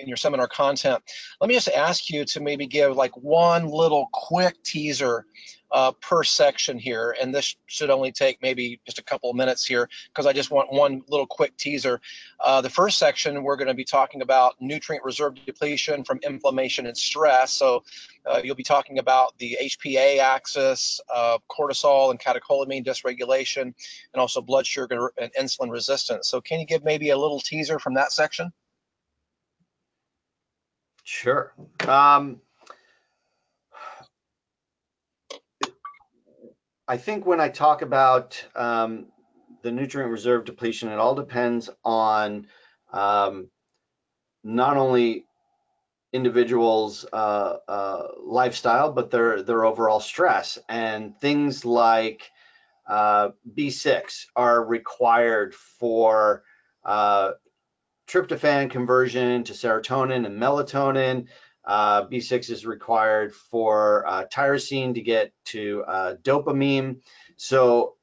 in 0.00 0.08
your 0.08 0.16
seminar 0.16 0.48
content, 0.48 1.00
let 1.40 1.46
me 1.46 1.54
just 1.54 1.68
ask 1.68 2.10
you 2.10 2.24
to 2.24 2.40
maybe 2.40 2.66
give 2.66 2.96
like 2.96 3.16
one 3.16 3.68
little 3.68 4.08
quick 4.12 4.60
teaser 4.64 5.26
uh, 5.72 5.92
per 5.92 6.22
section 6.22 6.78
here, 6.78 7.16
and 7.20 7.34
this 7.34 7.56
should 7.66 7.90
only 7.90 8.12
take 8.12 8.40
maybe 8.42 8.80
just 8.84 8.98
a 8.98 9.02
couple 9.02 9.30
of 9.30 9.36
minutes 9.36 9.64
here 9.64 9.88
because 10.08 10.26
I 10.26 10.32
just 10.32 10.50
want 10.50 10.72
one 10.72 11.02
little 11.08 11.26
quick 11.26 11.56
teaser. 11.56 12.00
Uh, 12.40 12.60
the 12.60 12.68
first 12.68 12.98
section, 12.98 13.42
we're 13.42 13.56
going 13.56 13.68
to 13.68 13.74
be 13.74 13.84
talking 13.84 14.20
about 14.20 14.56
nutrient 14.60 15.04
reserve 15.04 15.34
depletion 15.46 16.04
from 16.04 16.20
inflammation 16.22 16.86
and 16.86 16.96
stress. 16.96 17.52
So 17.52 17.84
uh, 18.26 18.40
you'll 18.44 18.54
be 18.54 18.62
talking 18.62 18.98
about 18.98 19.36
the 19.38 19.56
HPA 19.62 20.18
axis, 20.18 21.00
uh, 21.12 21.38
cortisol 21.50 22.10
and 22.10 22.20
catecholamine 22.20 22.84
dysregulation, 22.84 23.62
and 23.62 23.74
also 24.16 24.42
blood 24.42 24.66
sugar 24.66 25.12
and 25.20 25.32
insulin 25.40 25.70
resistance. 25.70 26.28
So 26.28 26.40
can 26.40 26.60
you 26.60 26.66
give 26.66 26.84
maybe 26.84 27.10
a 27.10 27.16
little 27.16 27.40
teaser 27.40 27.78
from 27.78 27.94
that 27.94 28.12
section? 28.12 28.52
Sure. 31.04 31.52
Um, 31.88 32.40
I 36.92 36.98
think 36.98 37.24
when 37.24 37.40
I 37.40 37.48
talk 37.48 37.80
about 37.80 38.44
um, 38.54 39.06
the 39.62 39.72
nutrient 39.72 40.10
reserve 40.12 40.44
depletion, 40.44 40.90
it 40.90 40.98
all 40.98 41.14
depends 41.14 41.70
on 41.82 42.48
um, 42.92 43.48
not 44.44 44.76
only 44.76 45.24
individuals' 46.12 47.06
uh, 47.10 47.56
uh, 47.66 48.08
lifestyle, 48.22 48.92
but 48.92 49.10
their 49.10 49.42
their 49.42 49.64
overall 49.64 50.00
stress 50.00 50.58
and 50.68 51.18
things 51.18 51.64
like 51.64 52.30
uh, 52.86 53.30
B6 53.56 54.26
are 54.36 54.62
required 54.62 55.54
for 55.54 56.42
uh, 56.84 57.30
tryptophan 58.06 58.70
conversion 58.70 59.44
to 59.44 59.54
serotonin 59.54 60.26
and 60.26 60.38
melatonin. 60.38 61.28
Uh, 61.64 62.06
B6 62.06 62.50
is 62.50 62.66
required 62.66 63.34
for 63.34 64.06
uh, 64.06 64.24
tyrosine 64.24 64.94
to 64.94 65.00
get 65.00 65.32
to 65.46 65.84
uh, 65.86 66.14
dopamine. 66.16 67.00
So 67.36 67.94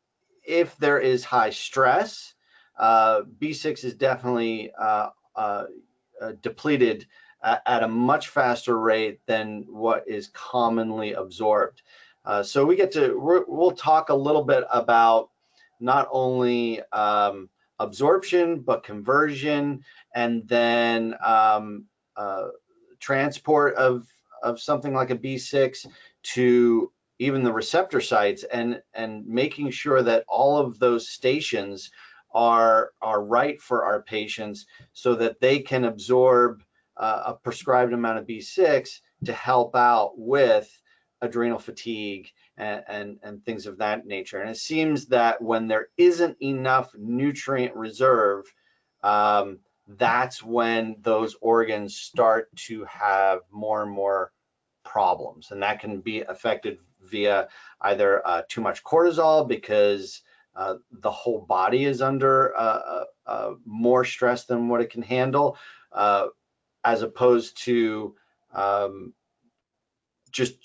if 0.44 0.76
there 0.78 1.00
is 1.00 1.24
high 1.24 1.50
stress, 1.50 2.34
uh, 2.78 3.22
B6 3.40 3.84
is 3.84 3.96
definitely 3.96 4.72
uh, 4.80 5.10
uh, 5.36 5.66
depleted 6.42 7.08
at 7.42 7.84
a 7.84 7.88
much 7.88 8.28
faster 8.28 8.78
rate 8.78 9.22
than 9.26 9.64
what 9.70 10.06
is 10.08 10.28
commonly 10.34 11.14
absorbed. 11.14 11.82
so 12.44 12.66
we 12.66 12.76
get 12.76 12.92
to, 12.92 13.16
we'll 13.48 13.72
talk 13.72 14.10
a 14.10 14.16
little 14.16 14.44
bit 14.44 14.66
about 14.70 15.30
not 15.80 16.10
only 16.12 16.82
um, 16.92 17.50
absorption, 17.80 18.60
but 18.60 18.84
conversion, 18.84 19.84
and 20.14 20.46
then 20.50 21.16
um, 21.26 21.86
transport 23.00 23.76
of 23.76 24.08
of 24.42 24.60
something 24.60 24.94
like 24.94 25.10
a 25.10 25.18
B6 25.18 25.86
to 26.22 26.92
even 27.20 27.44
the 27.44 27.54
receptor 27.54 28.02
sites 28.02 28.44
and 28.44 28.82
and 28.94 29.26
making 29.28 29.72
sure 29.72 30.02
that 30.02 30.24
all 30.28 30.58
of 30.58 30.80
those 30.80 31.10
stations 31.10 31.92
are 32.32 32.92
are 33.02 33.24
right 33.24 33.62
for 33.62 33.84
our 33.84 34.02
patients 34.02 34.66
so 34.94 35.16
that 35.16 35.40
they 35.42 35.60
can 35.60 35.86
absorb 35.86 36.64
uh, 36.98 37.24
a 37.28 37.34
prescribed 37.34 37.94
amount 37.94 38.20
of 38.20 38.28
B6 38.28 39.00
to 39.26 39.34
help 39.34 39.76
out 39.76 40.14
with 40.18 40.70
adrenal 41.22 41.60
fatigue 41.60 42.30
and, 42.58 42.84
and, 42.88 43.20
and 43.24 43.44
things 43.44 43.66
of 43.66 43.78
that 43.78 44.06
nature. 44.06 44.40
And 44.40 44.50
it 44.50 44.58
seems 44.58 45.08
that 45.08 45.42
when 45.42 45.68
there 45.68 45.88
isn't 45.98 46.38
enough 46.42 46.92
nutrient 46.98 47.76
reserve, 47.76 48.46
um, 49.04 49.60
that's 49.98 50.44
when 50.44 50.98
those 51.02 51.36
organs 51.42 51.98
start 51.98 52.56
to 52.56 52.86
have 52.86 53.40
more 53.52 53.82
and 53.82 53.92
more 53.92 54.32
problems. 54.84 55.50
And 55.52 55.64
that 55.64 55.80
can 55.80 56.00
be 56.00 56.22
affected 56.22 56.78
via 57.02 57.48
either 57.82 58.26
uh, 58.26 58.44
too 58.48 58.62
much 58.62 58.84
cortisol 58.84 59.48
because 59.48 60.22
uh, 60.56 60.76
the 60.92 61.10
whole 61.10 61.42
body 61.42 61.86
is 61.86 62.02
under 62.02 62.56
uh, 62.56 62.60
uh, 62.60 63.04
uh 63.26 63.54
more 63.66 64.04
stress 64.04 64.46
than 64.46 64.68
what 64.68 64.82
it 64.82 64.92
can 64.92 65.02
handle, 65.02 65.58
uh, 65.92 66.28
as 66.84 67.02
opposed 67.02 67.58
to 67.64 68.16
um, 68.54 69.14
just 70.32 70.56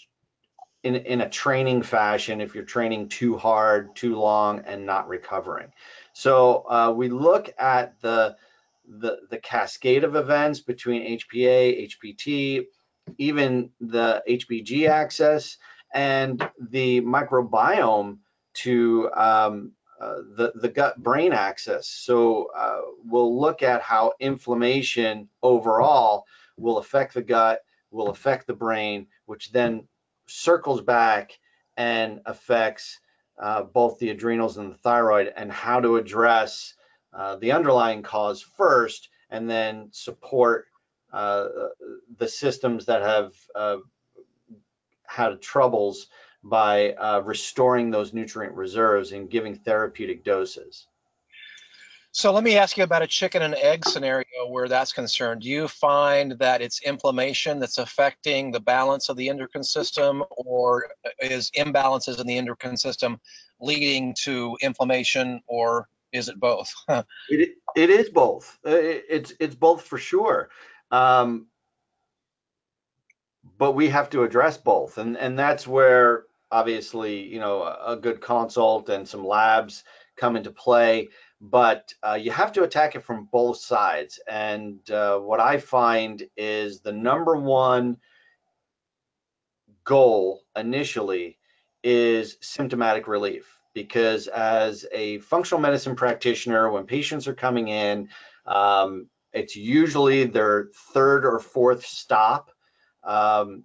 in, 0.82 0.96
in 0.96 1.22
a 1.22 1.28
training 1.28 1.82
fashion 1.82 2.40
if 2.40 2.54
you're 2.54 2.64
training 2.64 3.08
too 3.08 3.38
hard, 3.38 3.94
too 3.96 4.16
long, 4.16 4.60
and 4.66 4.84
not 4.84 5.08
recovering. 5.08 5.72
So 6.12 6.92
we 6.94 7.08
look 7.08 7.54
at 7.58 8.00
the 8.02 8.36
the, 8.88 9.18
the 9.30 9.38
cascade 9.38 10.04
of 10.04 10.16
events 10.16 10.60
between 10.60 11.18
HPA, 11.18 11.90
HPT, 11.90 12.66
even 13.18 13.70
the 13.80 14.22
HPG 14.28 14.88
axis, 14.88 15.58
and 15.92 16.48
the 16.58 17.00
microbiome 17.02 18.18
to 18.54 19.10
um, 19.14 19.72
uh, 20.00 20.16
the, 20.36 20.52
the 20.56 20.68
gut 20.68 21.02
brain 21.02 21.32
axis. 21.32 21.88
So 21.88 22.50
uh, 22.56 22.80
we'll 23.04 23.40
look 23.40 23.62
at 23.62 23.82
how 23.82 24.12
inflammation 24.20 25.28
overall 25.42 26.24
will 26.56 26.78
affect 26.78 27.14
the 27.14 27.22
gut, 27.22 27.60
will 27.90 28.08
affect 28.08 28.46
the 28.46 28.54
brain, 28.54 29.06
which 29.26 29.52
then 29.52 29.86
circles 30.26 30.80
back 30.80 31.38
and 31.76 32.20
affects 32.26 32.98
uh, 33.40 33.62
both 33.62 33.98
the 33.98 34.10
adrenals 34.10 34.56
and 34.56 34.72
the 34.72 34.78
thyroid 34.78 35.32
and 35.36 35.50
how 35.50 35.80
to 35.80 35.96
address 35.96 36.74
uh, 37.16 37.36
the 37.36 37.52
underlying 37.52 38.02
cause 38.02 38.42
first 38.42 39.08
and 39.30 39.48
then 39.48 39.88
support 39.92 40.66
uh, 41.12 41.46
the 42.18 42.28
systems 42.28 42.86
that 42.86 43.02
have 43.02 43.32
uh, 43.54 43.76
had 45.06 45.40
troubles 45.40 46.08
by 46.42 46.92
uh, 46.92 47.20
restoring 47.20 47.90
those 47.90 48.12
nutrient 48.12 48.54
reserves 48.54 49.12
and 49.12 49.30
giving 49.30 49.54
therapeutic 49.54 50.24
doses. 50.24 50.86
So 52.16 52.30
let 52.32 52.44
me 52.44 52.56
ask 52.56 52.76
you 52.76 52.84
about 52.84 53.02
a 53.02 53.08
chicken 53.08 53.42
and 53.42 53.56
egg 53.56 53.84
scenario 53.84 54.46
where 54.48 54.68
that's 54.68 54.92
concerned. 54.92 55.40
Do 55.42 55.48
you 55.48 55.66
find 55.66 56.32
that 56.38 56.62
it's 56.62 56.80
inflammation 56.82 57.58
that's 57.58 57.78
affecting 57.78 58.52
the 58.52 58.60
balance 58.60 59.08
of 59.08 59.16
the 59.16 59.28
endocrine 59.28 59.64
system, 59.64 60.22
or 60.30 60.86
is 61.20 61.50
imbalances 61.56 62.20
in 62.20 62.26
the 62.28 62.38
endocrine 62.38 62.76
system 62.76 63.20
leading 63.58 64.14
to 64.20 64.56
inflammation, 64.62 65.40
or 65.48 65.88
is 66.14 66.28
it 66.28 66.40
both? 66.40 66.72
it, 66.88 67.50
it 67.76 67.90
is 67.90 68.08
both. 68.08 68.58
It's 68.64 69.34
it's 69.38 69.54
both 69.54 69.82
for 69.82 69.98
sure. 69.98 70.48
Um, 70.90 71.48
but 73.58 73.72
we 73.72 73.88
have 73.90 74.08
to 74.10 74.22
address 74.22 74.56
both, 74.56 74.96
and 74.96 75.18
and 75.18 75.38
that's 75.38 75.66
where 75.66 76.24
obviously 76.50 77.20
you 77.20 77.40
know 77.40 77.62
a 77.62 77.96
good 77.96 78.20
consult 78.20 78.88
and 78.88 79.06
some 79.06 79.26
labs 79.26 79.84
come 80.16 80.36
into 80.36 80.50
play 80.50 81.08
but 81.50 81.92
uh, 82.02 82.14
you 82.14 82.30
have 82.30 82.52
to 82.52 82.62
attack 82.62 82.94
it 82.94 83.04
from 83.04 83.28
both 83.30 83.58
sides. 83.58 84.18
And 84.26 84.78
uh, 84.90 85.18
what 85.18 85.40
I 85.40 85.58
find 85.58 86.22
is 86.38 86.80
the 86.80 86.92
number 86.92 87.36
one 87.36 87.98
goal 89.84 90.40
initially 90.56 91.38
is 91.82 92.38
symptomatic 92.40 93.06
relief. 93.06 93.53
Because 93.74 94.28
as 94.28 94.86
a 94.92 95.18
functional 95.18 95.60
medicine 95.60 95.96
practitioner, 95.96 96.70
when 96.70 96.86
patients 96.86 97.26
are 97.26 97.34
coming 97.34 97.68
in, 97.68 98.08
um, 98.46 99.08
it's 99.32 99.56
usually 99.56 100.24
their 100.24 100.68
third 100.92 101.24
or 101.24 101.40
fourth 101.40 101.84
stop 101.84 102.50
um, 103.02 103.64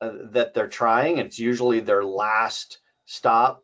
uh, 0.00 0.12
that 0.30 0.54
they're 0.54 0.68
trying. 0.68 1.18
It's 1.18 1.38
usually 1.38 1.80
their 1.80 2.04
last 2.04 2.78
stop. 3.06 3.62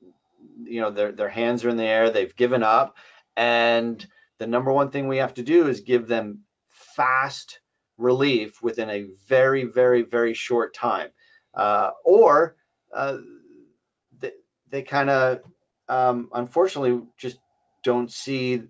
You 0.65 0.81
know, 0.81 0.91
their, 0.91 1.13
their 1.13 1.29
hands 1.29 1.65
are 1.65 1.69
in 1.69 1.77
the 1.77 1.85
air, 1.85 2.11
they've 2.11 2.35
given 2.35 2.63
up 2.63 2.97
and 3.37 4.05
the 4.39 4.47
number 4.47 4.73
one 4.73 4.91
thing 4.91 5.09
we 5.09 5.19
have 5.19 5.35
to 5.35 5.43
do 5.43 5.69
is 5.69 5.81
give 5.81 6.09
them 6.09 6.41
fast 6.69 7.61
relief 7.99 8.63
within 8.63 8.91
a 8.91 9.07
very, 9.29 9.65
very, 9.65 10.03
very 10.03 10.35
short 10.35 10.75
time. 10.75 11.11
Uh, 11.55 11.91
or 12.05 12.57
uh, 12.95 13.19
they, 14.19 14.33
they 14.71 14.83
kind 14.83 15.11
of, 15.11 15.41
um, 15.89 16.31
unfortunately, 16.33 17.03
just 17.17 17.39
don't 17.83 18.11
see 18.11 18.63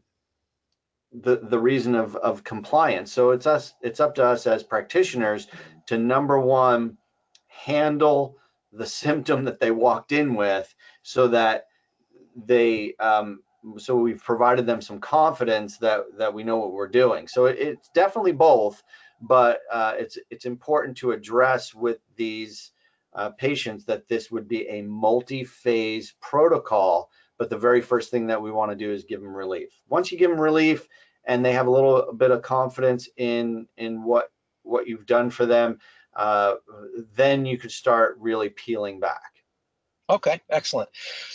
the 1.13 1.37
the 1.37 1.59
reason 1.59 1.95
of 1.95 2.17
of 2.17 2.45
compliance. 2.45 3.13
So 3.13 3.31
it's 3.31 3.47
us. 3.47 3.75
It's 3.81 4.01
up 4.01 4.15
to 4.17 4.25
us 4.25 4.47
as 4.47 4.63
practitioners 4.63 5.47
to 5.87 5.99
number 5.99 6.39
one 6.39 6.99
handle 7.49 8.37
the 8.73 8.87
symptom 9.03 9.45
that 9.45 9.61
they 9.61 9.71
walked 9.71 10.13
in 10.13 10.35
with, 10.35 10.73
so 11.03 11.29
that 11.29 11.67
they 12.37 12.95
um, 13.01 13.41
so 13.79 13.97
we've 13.97 14.23
provided 14.23 14.67
them 14.67 14.81
some 14.81 15.01
confidence 15.01 15.79
that 15.79 16.05
that 16.19 16.35
we 16.35 16.45
know 16.45 16.59
what 16.59 16.73
we're 16.73 16.89
doing. 16.89 17.29
So 17.29 17.47
it, 17.47 17.59
it's 17.59 17.89
definitely 17.95 18.33
both, 18.33 18.83
but 19.21 19.61
uh, 19.73 19.95
it's 19.97 20.19
it's 20.31 20.45
important 20.45 20.97
to 20.99 21.13
address 21.13 21.75
with 21.75 21.99
these 22.17 22.73
uh, 23.17 23.31
patients 23.31 23.85
that 23.87 24.07
this 24.07 24.31
would 24.31 24.47
be 24.47 24.69
a 24.69 24.83
multi-phase 24.83 26.15
protocol. 26.21 27.11
But 27.39 27.51
the 27.51 27.59
very 27.59 27.81
first 27.81 28.11
thing 28.11 28.29
that 28.29 28.41
we 28.41 28.53
want 28.53 28.71
to 28.71 28.77
do 28.77 28.93
is 28.93 29.05
give 29.05 29.21
them 29.21 29.35
relief. 29.35 29.71
Once 29.89 30.13
you 30.13 30.19
give 30.19 30.31
them 30.31 30.41
relief 30.41 30.87
and 31.25 31.45
they 31.45 31.53
have 31.53 31.67
a 31.67 31.71
little 31.71 32.13
bit 32.17 32.31
of 32.31 32.43
confidence 32.43 33.09
in 33.17 33.67
in 33.77 34.05
what 34.05 34.31
what 34.63 34.87
you've 34.87 35.07
done 35.07 35.31
for 35.31 35.47
them, 35.47 35.79
uh, 36.15 36.55
then 37.15 37.45
you 37.45 37.59
could 37.59 37.73
start 37.73 38.17
really 38.19 38.49
peeling 38.49 39.01
back. 39.01 39.36
Okay, 40.09 40.41
excellent. 40.49 40.89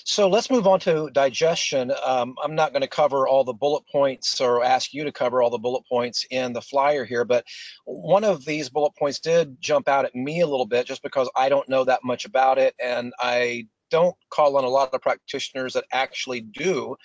So 0.06 0.30
let's 0.30 0.50
move 0.50 0.66
on 0.66 0.80
to 0.82 1.10
digestion. 1.12 1.92
Um, 2.06 2.36
I'm 2.42 2.56
not 2.56 2.72
going 2.72 2.84
to 2.84 2.88
cover 2.88 3.28
all 3.28 3.44
the 3.44 3.54
bullet 3.54 3.84
points 3.92 4.40
or 4.40 4.64
ask 4.64 4.94
you 4.94 5.04
to 5.04 5.12
cover 5.12 5.42
all 5.42 5.50
the 5.50 5.58
bullet 5.58 5.84
points 5.90 6.26
in 6.30 6.54
the 6.54 6.62
flyer 6.62 7.04
here, 7.04 7.26
but 7.26 7.44
one 7.84 8.24
of 8.24 8.46
these 8.46 8.70
bullet 8.70 8.96
points 8.98 9.20
did 9.20 9.60
jump 9.60 9.90
out 9.90 10.06
at 10.06 10.16
me 10.16 10.40
a 10.40 10.48
little 10.48 10.66
bit 10.66 10.86
just 10.86 11.04
because 11.04 11.30
I 11.36 11.50
don't 11.50 11.68
know 11.68 11.84
that 11.84 12.06
much 12.06 12.24
about 12.24 12.58
it 12.60 12.74
and 12.82 13.12
I 13.20 13.68
don't 13.90 14.16
call 14.30 14.56
on 14.56 14.64
a 14.64 14.70
lot 14.70 14.94
of 14.94 15.02
practitioners 15.02 15.74
that 15.74 15.84
actually 15.92 16.40
do 16.40 16.96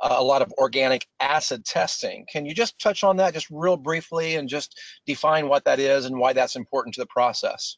uh, 0.00 0.14
a 0.16 0.24
lot 0.24 0.40
of 0.40 0.50
organic 0.52 1.06
acid 1.20 1.66
testing. 1.66 2.24
Can 2.32 2.46
you 2.46 2.54
just 2.54 2.78
touch 2.78 3.04
on 3.04 3.18
that 3.18 3.34
just 3.34 3.48
real 3.50 3.76
briefly 3.76 4.36
and 4.36 4.48
just 4.48 4.80
define 5.06 5.48
what 5.48 5.66
that 5.66 5.78
is 5.78 6.06
and 6.06 6.18
why 6.18 6.32
that's 6.32 6.56
important 6.56 6.94
to 6.94 7.02
the 7.02 7.06
process? 7.06 7.76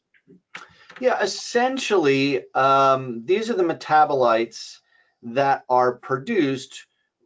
Yeah, 1.03 1.21
essentially, 1.21 2.45
um, 2.55 3.23
these 3.25 3.49
are 3.49 3.55
the 3.55 3.63
metabolites 3.63 4.77
that 5.23 5.65
are 5.67 5.97
produced 5.97 6.85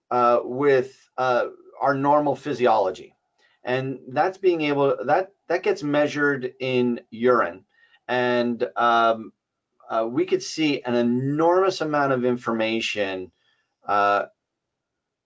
uh, 0.10 0.40
with 0.44 0.98
uh, 1.16 1.50
our 1.80 1.94
normal 1.94 2.36
physiology, 2.36 3.14
and 3.64 4.00
that's 4.10 4.40
being 4.40 4.62
able 4.62 4.98
that 5.06 5.30
that 5.48 5.62
gets 5.62 5.84
measured 5.84 6.56
in 6.60 7.02
urine, 7.12 7.66
and 8.08 8.68
um, 8.76 9.32
uh, 9.88 10.08
we 10.10 10.26
could 10.26 10.42
see 10.42 10.82
an 10.82 10.96
enormous 10.96 11.80
amount 11.80 12.14
of 12.14 12.26
information 12.26 13.32
uh, 13.88 14.26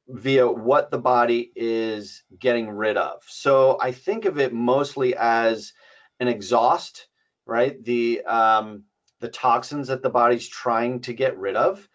via 0.09 0.45
what 0.45 0.91
the 0.91 0.99
body 0.99 1.53
is 1.55 2.23
getting 2.37 2.69
rid 2.69 2.97
of. 2.97 3.21
So 3.29 3.77
I 3.79 3.93
think 3.93 4.25
of 4.25 4.39
it 4.39 4.51
mostly 4.51 5.15
as 5.15 5.71
an 6.19 6.27
exhaust 6.27 7.07
right? 7.45 7.83
The 7.83 8.21
um, 8.21 8.83
the 9.19 9.29
toxins 9.29 9.87
that 9.87 10.01
the 10.01 10.09
body's 10.09 10.47
trying 10.47 11.01
to 11.01 11.13
get 11.13 11.37
rid 11.37 11.55
of, 11.55 11.87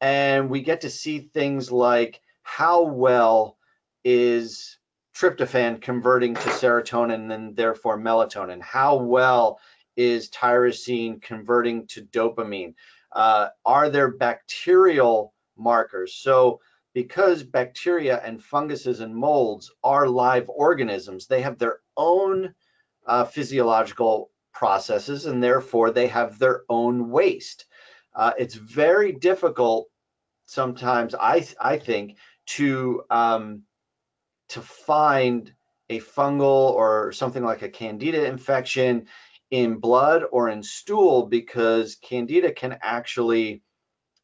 and 0.00 0.50
we 0.50 0.62
get 0.62 0.82
to 0.82 0.90
see 0.90 1.20
things 1.20 1.70
like 1.70 2.20
how 2.42 2.82
well 2.82 3.56
is 4.04 4.78
tryptophan 5.14 5.80
converting 5.80 6.34
to 6.34 6.48
serotonin 6.48 7.32
and 7.32 7.56
therefore 7.56 7.98
melatonin? 7.98 8.60
How 8.60 8.96
well 8.96 9.60
is 9.96 10.30
tyrosine 10.30 11.20
converting 11.22 11.86
to 11.88 12.02
dopamine? 12.02 12.74
Uh, 13.12 13.48
are 13.64 13.90
there 13.90 14.10
bacterial 14.10 15.34
markers? 15.56 16.14
So 16.14 16.60
because 16.94 17.42
bacteria 17.42 18.20
and 18.24 18.42
funguses 18.42 19.00
and 19.00 19.14
molds 19.14 19.70
are 19.84 20.08
live 20.08 20.48
organisms, 20.48 21.26
they 21.26 21.42
have 21.42 21.58
their 21.58 21.78
own 21.96 22.54
uh, 23.06 23.24
physiological 23.24 24.30
processes 24.52 25.26
and 25.26 25.42
therefore 25.42 25.90
they 25.90 26.06
have 26.08 26.38
their 26.38 26.62
own 26.68 27.10
waste. 27.10 27.66
Uh, 28.14 28.32
it's 28.38 28.54
very 28.54 29.12
difficult 29.12 29.88
sometimes, 30.46 31.14
I, 31.14 31.46
I 31.60 31.78
think, 31.78 32.16
to, 32.46 33.04
um, 33.10 33.62
to 34.50 34.60
find 34.60 35.52
a 35.88 36.00
fungal 36.00 36.72
or 36.72 37.12
something 37.12 37.42
like 37.44 37.62
a 37.62 37.68
candida 37.68 38.26
infection 38.26 39.06
in 39.50 39.76
blood 39.76 40.24
or 40.30 40.48
in 40.48 40.62
stool 40.62 41.26
because 41.26 41.96
candida 41.96 42.52
can 42.52 42.78
actually 42.82 43.62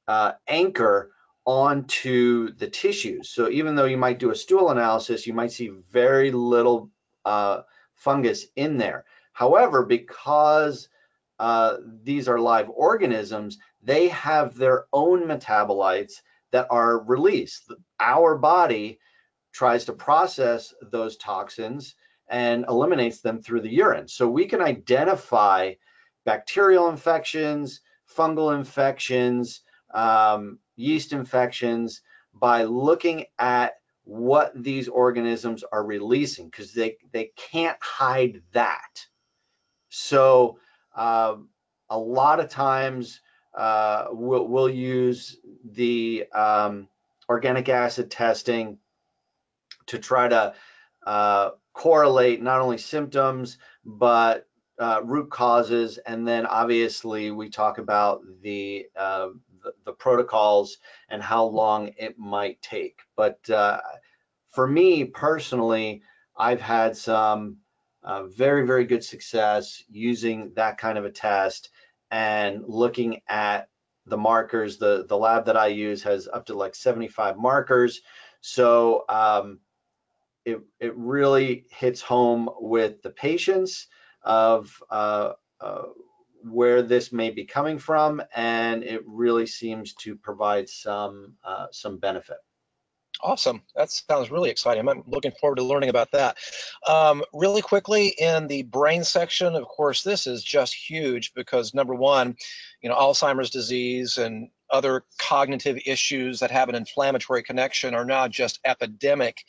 uh, 0.06 0.32
anchor 0.46 1.12
onto 1.44 2.52
the 2.54 2.68
tissues. 2.68 3.30
So 3.30 3.48
even 3.48 3.74
though 3.74 3.84
you 3.84 3.96
might 3.96 4.18
do 4.18 4.30
a 4.30 4.36
stool 4.36 4.70
analysis, 4.70 5.26
you 5.26 5.32
might 5.32 5.52
see 5.52 5.70
very 5.90 6.30
little 6.30 6.90
uh, 7.24 7.62
fungus 7.94 8.46
in 8.56 8.78
there. 8.78 9.04
However, 9.38 9.84
because 9.84 10.88
uh, 11.38 11.76
these 12.02 12.26
are 12.26 12.40
live 12.40 12.68
organisms, 12.70 13.56
they 13.80 14.08
have 14.08 14.56
their 14.56 14.86
own 14.92 15.28
metabolites 15.28 16.14
that 16.50 16.66
are 16.70 17.04
released. 17.04 17.72
Our 18.00 18.36
body 18.36 18.98
tries 19.52 19.84
to 19.84 19.92
process 19.92 20.74
those 20.90 21.16
toxins 21.18 21.94
and 22.26 22.64
eliminates 22.68 23.20
them 23.20 23.40
through 23.40 23.60
the 23.60 23.70
urine. 23.70 24.08
So 24.08 24.28
we 24.28 24.44
can 24.44 24.60
identify 24.60 25.74
bacterial 26.24 26.88
infections, 26.88 27.82
fungal 28.12 28.56
infections, 28.58 29.60
um, 29.94 30.58
yeast 30.74 31.12
infections 31.12 32.02
by 32.34 32.64
looking 32.64 33.24
at 33.38 33.74
what 34.02 34.50
these 34.60 34.88
organisms 34.88 35.62
are 35.70 35.84
releasing 35.84 36.46
because 36.46 36.72
they, 36.72 36.96
they 37.12 37.30
can't 37.36 37.78
hide 37.80 38.42
that. 38.50 39.06
So 39.88 40.58
uh, 40.94 41.36
a 41.90 41.98
lot 41.98 42.40
of 42.40 42.48
times 42.48 43.20
uh, 43.56 44.06
we'll, 44.10 44.46
we'll, 44.46 44.68
use 44.70 45.38
the 45.64 46.26
um, 46.34 46.88
organic 47.28 47.68
acid 47.68 48.10
testing 48.10 48.78
to 49.86 49.98
try 49.98 50.28
to 50.28 50.54
uh, 51.06 51.50
correlate 51.72 52.42
not 52.42 52.60
only 52.60 52.78
symptoms 52.78 53.58
but 53.84 54.46
uh, 54.78 55.00
root 55.04 55.30
causes, 55.30 55.98
and 55.98 56.26
then 56.26 56.46
obviously 56.46 57.30
we 57.30 57.48
talk 57.48 57.78
about 57.78 58.20
the 58.42 58.86
uh, 58.96 59.28
the, 59.62 59.72
the 59.84 59.92
protocols 59.92 60.78
and 61.08 61.22
how 61.22 61.44
long 61.44 61.90
it 61.98 62.18
might 62.18 62.60
take. 62.62 63.00
But 63.16 63.48
uh, 63.50 63.80
for 64.50 64.68
me 64.68 65.04
personally, 65.04 66.02
I've 66.36 66.60
had 66.60 66.96
some 66.96 67.56
uh, 68.08 68.24
very, 68.24 68.66
very 68.66 68.86
good 68.86 69.04
success 69.04 69.84
using 69.90 70.50
that 70.56 70.78
kind 70.78 70.96
of 70.96 71.04
a 71.04 71.10
test 71.10 71.68
and 72.10 72.64
looking 72.66 73.20
at 73.28 73.68
the 74.06 74.16
markers. 74.16 74.78
The, 74.78 75.04
the 75.06 75.16
lab 75.16 75.44
that 75.44 75.58
I 75.58 75.66
use 75.66 76.02
has 76.04 76.26
up 76.26 76.46
to 76.46 76.54
like 76.54 76.74
75 76.74 77.36
markers. 77.36 78.00
So 78.40 79.04
um, 79.10 79.60
it, 80.46 80.60
it 80.80 80.96
really 80.96 81.66
hits 81.70 82.00
home 82.00 82.48
with 82.58 83.02
the 83.02 83.10
patients 83.10 83.88
of 84.22 84.72
uh, 84.90 85.32
uh, 85.60 85.82
where 86.44 86.80
this 86.80 87.12
may 87.12 87.28
be 87.28 87.44
coming 87.44 87.78
from, 87.78 88.22
and 88.34 88.84
it 88.84 89.02
really 89.06 89.46
seems 89.46 89.92
to 89.94 90.16
provide 90.16 90.66
some 90.70 91.34
uh, 91.44 91.66
some 91.72 91.98
benefit. 91.98 92.38
Awesome. 93.20 93.62
That 93.74 93.90
sounds 93.90 94.30
really 94.30 94.50
exciting. 94.50 94.88
I'm 94.88 95.02
looking 95.06 95.32
forward 95.40 95.56
to 95.56 95.64
learning 95.64 95.88
about 95.88 96.12
that. 96.12 96.36
Um, 96.86 97.24
really 97.32 97.62
quickly, 97.62 98.14
in 98.18 98.46
the 98.46 98.62
brain 98.62 99.02
section, 99.02 99.56
of 99.56 99.64
course, 99.64 100.02
this 100.02 100.26
is 100.26 100.42
just 100.44 100.72
huge 100.72 101.34
because 101.34 101.74
number 101.74 101.94
one, 101.94 102.36
you 102.80 102.88
know, 102.88 102.94
Alzheimer's 102.94 103.50
disease 103.50 104.18
and 104.18 104.50
other 104.70 105.04
cognitive 105.18 105.78
issues 105.84 106.40
that 106.40 106.50
have 106.50 106.68
an 106.68 106.74
inflammatory 106.74 107.42
connection 107.42 107.94
are 107.94 108.04
now 108.04 108.28
just 108.28 108.60
epidemic 108.64 109.44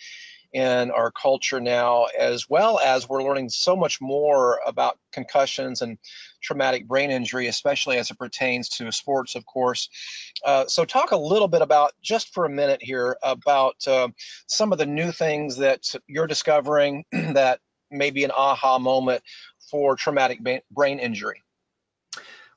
in 0.53 0.91
our 0.91 1.11
culture 1.11 1.59
now, 1.59 2.05
as 2.17 2.49
well 2.49 2.79
as 2.79 3.07
we're 3.07 3.23
learning 3.23 3.49
so 3.49 3.75
much 3.75 4.01
more 4.01 4.59
about 4.65 4.97
concussions 5.11 5.81
and 5.81 5.97
traumatic 6.41 6.87
brain 6.87 7.11
injury, 7.11 7.47
especially 7.47 7.97
as 7.97 8.09
it 8.09 8.17
pertains 8.17 8.69
to 8.69 8.91
sports, 8.91 9.35
of 9.35 9.45
course. 9.45 9.89
Uh, 10.43 10.65
so, 10.67 10.85
talk 10.85 11.11
a 11.11 11.17
little 11.17 11.47
bit 11.47 11.61
about, 11.61 11.91
just 12.01 12.33
for 12.33 12.45
a 12.45 12.49
minute 12.49 12.81
here, 12.81 13.17
about 13.21 13.75
uh, 13.87 14.07
some 14.47 14.71
of 14.71 14.77
the 14.77 14.85
new 14.85 15.11
things 15.11 15.57
that 15.57 15.93
you're 16.07 16.27
discovering 16.27 17.05
that 17.11 17.59
may 17.91 18.09
be 18.09 18.23
an 18.23 18.31
aha 18.31 18.79
moment 18.79 19.21
for 19.69 19.95
traumatic 19.95 20.39
brain 20.71 20.99
injury. 20.99 21.43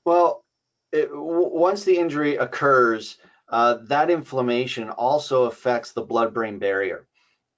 Well, 0.04 0.44
it, 0.92 1.08
once 1.12 1.84
the 1.84 1.98
injury 1.98 2.36
occurs, 2.36 3.16
uh, 3.48 3.78
that 3.82 4.10
inflammation 4.10 4.90
also 4.90 5.44
affects 5.44 5.92
the 5.92 6.02
blood 6.02 6.34
brain 6.34 6.58
barrier. 6.58 7.06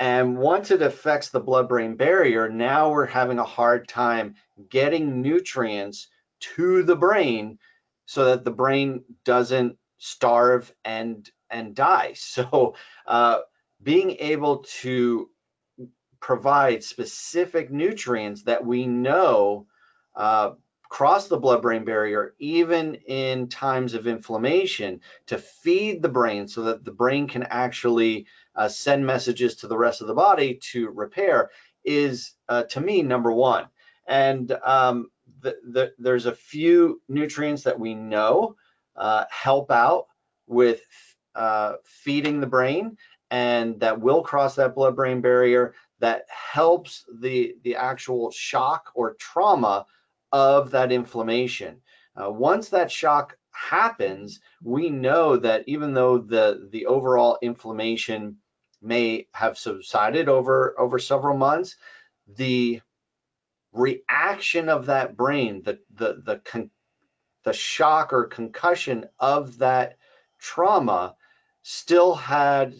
And 0.00 0.36
once 0.36 0.70
it 0.70 0.82
affects 0.82 1.30
the 1.30 1.40
blood 1.40 1.68
brain 1.68 1.96
barrier, 1.96 2.48
now 2.48 2.90
we're 2.90 3.06
having 3.06 3.38
a 3.38 3.44
hard 3.44 3.88
time 3.88 4.34
getting 4.68 5.22
nutrients 5.22 6.08
to 6.40 6.82
the 6.82 6.96
brain 6.96 7.58
so 8.06 8.26
that 8.26 8.44
the 8.44 8.50
brain 8.50 9.04
doesn't 9.24 9.78
starve 9.98 10.72
and 10.84 11.28
and 11.50 11.74
die. 11.74 12.14
So 12.16 12.74
uh, 13.06 13.40
being 13.82 14.16
able 14.18 14.64
to 14.82 15.30
provide 16.20 16.82
specific 16.82 17.70
nutrients 17.70 18.44
that 18.44 18.64
we 18.64 18.86
know 18.86 19.66
uh, 20.16 20.52
cross 20.94 21.26
the 21.26 21.36
blood-brain 21.36 21.84
barrier 21.84 22.36
even 22.38 22.94
in 23.08 23.48
times 23.48 23.94
of 23.94 24.06
inflammation 24.06 25.00
to 25.26 25.36
feed 25.36 26.00
the 26.00 26.08
brain 26.08 26.46
so 26.46 26.62
that 26.62 26.84
the 26.84 26.92
brain 26.92 27.26
can 27.26 27.42
actually 27.50 28.24
uh, 28.54 28.68
send 28.68 29.04
messages 29.04 29.56
to 29.56 29.66
the 29.66 29.76
rest 29.76 30.00
of 30.00 30.06
the 30.06 30.14
body 30.14 30.54
to 30.54 30.88
repair 30.90 31.50
is 31.84 32.34
uh, 32.48 32.62
to 32.62 32.80
me 32.80 33.02
number 33.02 33.32
one. 33.32 33.66
And 34.06 34.52
um, 34.64 35.10
the, 35.40 35.56
the, 35.68 35.92
there's 35.98 36.26
a 36.26 36.36
few 36.36 37.02
nutrients 37.08 37.64
that 37.64 37.80
we 37.80 37.96
know 37.96 38.54
uh, 38.94 39.24
help 39.30 39.72
out 39.72 40.06
with 40.46 40.80
uh, 41.34 41.72
feeding 41.82 42.38
the 42.38 42.46
brain 42.46 42.96
and 43.32 43.80
that 43.80 44.00
will 44.00 44.22
cross 44.22 44.54
that 44.54 44.76
blood-brain 44.76 45.20
barrier 45.20 45.74
that 45.98 46.22
helps 46.28 47.04
the 47.20 47.56
the 47.64 47.74
actual 47.74 48.30
shock 48.30 48.92
or 48.94 49.14
trauma 49.14 49.86
of 50.32 50.72
that 50.72 50.92
inflammation. 50.92 51.80
Uh, 52.16 52.30
once 52.30 52.68
that 52.70 52.90
shock 52.90 53.36
happens, 53.50 54.40
we 54.62 54.90
know 54.90 55.36
that 55.36 55.64
even 55.66 55.94
though 55.94 56.18
the, 56.18 56.68
the 56.70 56.86
overall 56.86 57.38
inflammation 57.42 58.36
may 58.82 59.26
have 59.32 59.58
subsided 59.58 60.28
over, 60.28 60.74
over 60.78 60.98
several 60.98 61.36
months, 61.36 61.76
the 62.36 62.80
reaction 63.72 64.68
of 64.68 64.86
that 64.86 65.16
brain, 65.16 65.62
the, 65.64 65.78
the, 65.94 66.22
the, 66.24 66.38
con, 66.44 66.70
the 67.44 67.52
shock 67.52 68.12
or 68.12 68.24
concussion 68.24 69.06
of 69.18 69.58
that 69.58 69.96
trauma 70.38 71.14
still 71.62 72.14
had 72.14 72.74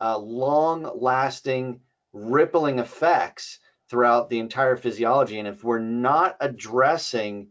uh, 0.00 0.18
long 0.18 0.90
lasting 1.00 1.80
rippling 2.12 2.78
effects 2.78 3.58
throughout 3.88 4.28
the 4.28 4.38
entire 4.38 4.76
physiology. 4.76 5.38
And 5.38 5.48
if 5.48 5.62
we're 5.62 5.78
not 5.78 6.36
addressing 6.40 7.48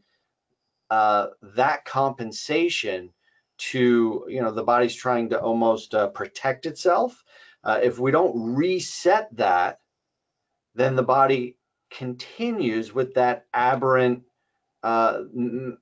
uh, 0.90 1.28
that 1.56 1.86
compensation 1.86 3.12
to, 3.58 4.26
you 4.28 4.42
know, 4.42 4.52
the 4.52 4.64
body's 4.64 4.96
trying 4.96 5.30
to 5.30 5.40
almost 5.40 5.96
uh, 5.96 6.08
protect 6.08 6.66
itself, 6.66 7.24
uh, 7.64 7.80
if 7.82 7.98
we 8.00 8.12
don't 8.12 8.56
reset 8.56 9.36
that, 9.38 9.80
then 10.76 10.96
the 10.96 11.04
body 11.04 11.58
continues 11.90 12.94
with 12.94 13.14
that 13.14 13.46
aberrant 13.54 14.24
uh, 14.84 15.22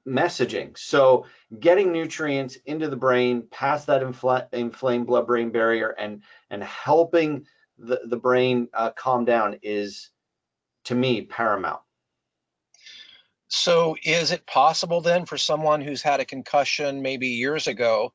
messaging. 0.07 0.77
So 0.77 1.25
getting 1.59 1.91
nutrients 1.91 2.57
into 2.65 2.87
the 2.87 2.95
brain 2.95 3.47
past 3.51 3.87
that 3.87 4.01
infl 4.01 4.47
inflamed 4.53 5.07
blood-brain 5.07 5.51
barrier 5.51 5.89
and 5.89 6.21
and 6.49 6.63
helping 6.63 7.45
the, 7.77 7.99
the 8.05 8.15
brain 8.15 8.69
uh, 8.73 8.91
calm 8.91 9.25
down 9.25 9.59
is 9.61 10.11
to 10.85 10.95
me 10.95 11.21
paramount. 11.21 11.81
So, 13.47 13.95
is 14.03 14.31
it 14.31 14.47
possible 14.47 15.01
then 15.01 15.25
for 15.25 15.37
someone 15.37 15.81
who's 15.81 16.01
had 16.01 16.19
a 16.19 16.25
concussion 16.25 17.01
maybe 17.01 17.27
years 17.27 17.67
ago 17.67 18.13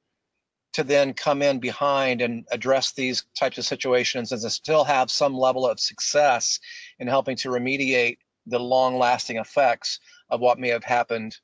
to 0.73 0.85
then 0.85 1.15
come 1.15 1.43
in 1.43 1.61
behind 1.61 2.21
and 2.21 2.45
address 2.51 2.93
these 2.93 3.25
types 3.37 3.59
of 3.59 3.65
situations 3.65 4.33
and 4.33 4.53
still 4.53 4.85
have 4.85 5.11
some 5.11 5.35
level 5.35 5.67
of 5.67 5.81
success 5.81 6.61
in 6.99 7.07
helping 7.07 7.37
to 7.37 7.49
remediate 7.51 8.19
the 8.47 8.59
long 8.59 8.99
lasting 8.99 9.37
effects 9.37 10.01
of 10.29 10.41
what 10.41 10.59
may 10.59 10.69
have 10.69 10.85
happened 10.85 11.37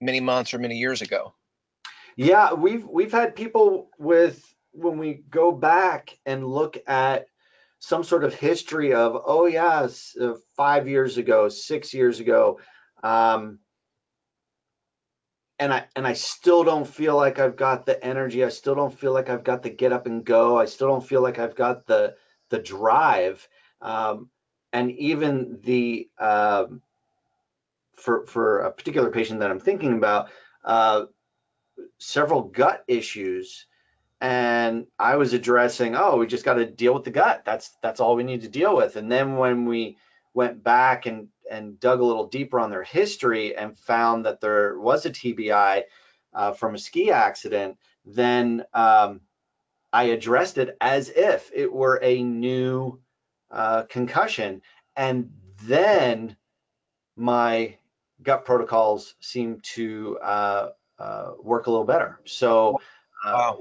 many 0.00 0.20
months 0.20 0.54
or 0.54 0.58
many 0.58 0.76
years 0.76 1.02
ago? 1.02 1.34
Yeah, 2.16 2.52
we've 2.52 2.86
we've 2.86 3.12
had 3.12 3.34
people 3.34 3.90
with 3.98 4.54
when 4.72 4.98
we 4.98 5.22
go 5.30 5.52
back 5.52 6.18
and 6.26 6.46
look 6.46 6.76
at 6.86 7.26
some 7.82 8.04
sort 8.04 8.22
of 8.22 8.32
history 8.32 8.94
of 8.94 9.20
oh 9.26 9.46
yes 9.46 10.16
uh, 10.20 10.34
five 10.56 10.86
years 10.86 11.18
ago 11.18 11.48
six 11.48 11.92
years 11.92 12.20
ago. 12.20 12.60
Um, 13.02 13.58
and 15.58 15.74
i 15.74 15.84
and 15.96 16.06
i 16.06 16.12
still 16.12 16.62
don't 16.62 16.86
feel 16.86 17.16
like 17.16 17.40
i've 17.40 17.56
got 17.56 17.84
the 17.84 18.02
energy. 18.04 18.44
I 18.44 18.50
still 18.50 18.76
don't 18.76 18.96
feel 18.96 19.12
like 19.12 19.28
i've 19.28 19.42
got 19.42 19.64
the 19.64 19.70
get 19.70 19.92
up 19.92 20.06
and 20.06 20.24
go. 20.24 20.56
I 20.56 20.66
still 20.66 20.86
don't 20.86 21.04
feel 21.06 21.22
like 21.22 21.40
i've 21.40 21.56
got 21.56 21.84
the 21.86 22.14
the 22.50 22.60
drive. 22.60 23.46
Um, 23.80 24.30
and 24.72 24.92
even 24.92 25.58
the 25.64 26.08
um, 26.20 26.82
for 27.96 28.26
for 28.26 28.60
a 28.60 28.70
particular 28.70 29.10
patient 29.10 29.40
that 29.40 29.50
i'm 29.50 29.58
thinking 29.58 29.94
about 29.94 30.28
uh, 30.64 31.06
several 31.98 32.42
gut 32.42 32.84
issues 32.86 33.66
and 34.22 34.86
I 35.00 35.16
was 35.16 35.32
addressing, 35.32 35.96
oh, 35.96 36.16
we 36.16 36.28
just 36.28 36.44
got 36.44 36.54
to 36.54 36.64
deal 36.64 36.94
with 36.94 37.02
the 37.02 37.10
gut. 37.10 37.42
That's 37.44 37.70
that's 37.82 37.98
all 37.98 38.14
we 38.14 38.22
need 38.22 38.42
to 38.42 38.48
deal 38.48 38.74
with. 38.76 38.94
And 38.94 39.10
then 39.10 39.36
when 39.36 39.66
we 39.66 39.98
went 40.32 40.62
back 40.62 41.06
and 41.06 41.26
and 41.50 41.80
dug 41.80 42.00
a 42.00 42.04
little 42.04 42.28
deeper 42.28 42.60
on 42.60 42.70
their 42.70 42.84
history 42.84 43.56
and 43.56 43.76
found 43.76 44.24
that 44.24 44.40
there 44.40 44.78
was 44.78 45.04
a 45.04 45.10
TBI 45.10 45.82
uh, 46.32 46.52
from 46.52 46.76
a 46.76 46.78
ski 46.78 47.10
accident, 47.10 47.76
then 48.04 48.64
um, 48.72 49.22
I 49.92 50.04
addressed 50.04 50.56
it 50.56 50.76
as 50.80 51.08
if 51.08 51.50
it 51.52 51.70
were 51.70 51.98
a 52.00 52.22
new 52.22 53.00
uh, 53.50 53.82
concussion, 53.88 54.62
and 54.94 55.32
then 55.64 56.36
my 57.16 57.76
gut 58.22 58.44
protocols 58.44 59.16
seem 59.18 59.60
to 59.74 60.16
uh, 60.22 60.68
uh 61.00 61.32
work 61.42 61.66
a 61.66 61.70
little 61.72 61.86
better. 61.86 62.20
So. 62.24 62.78
Uh, 63.24 63.54
wow 63.54 63.58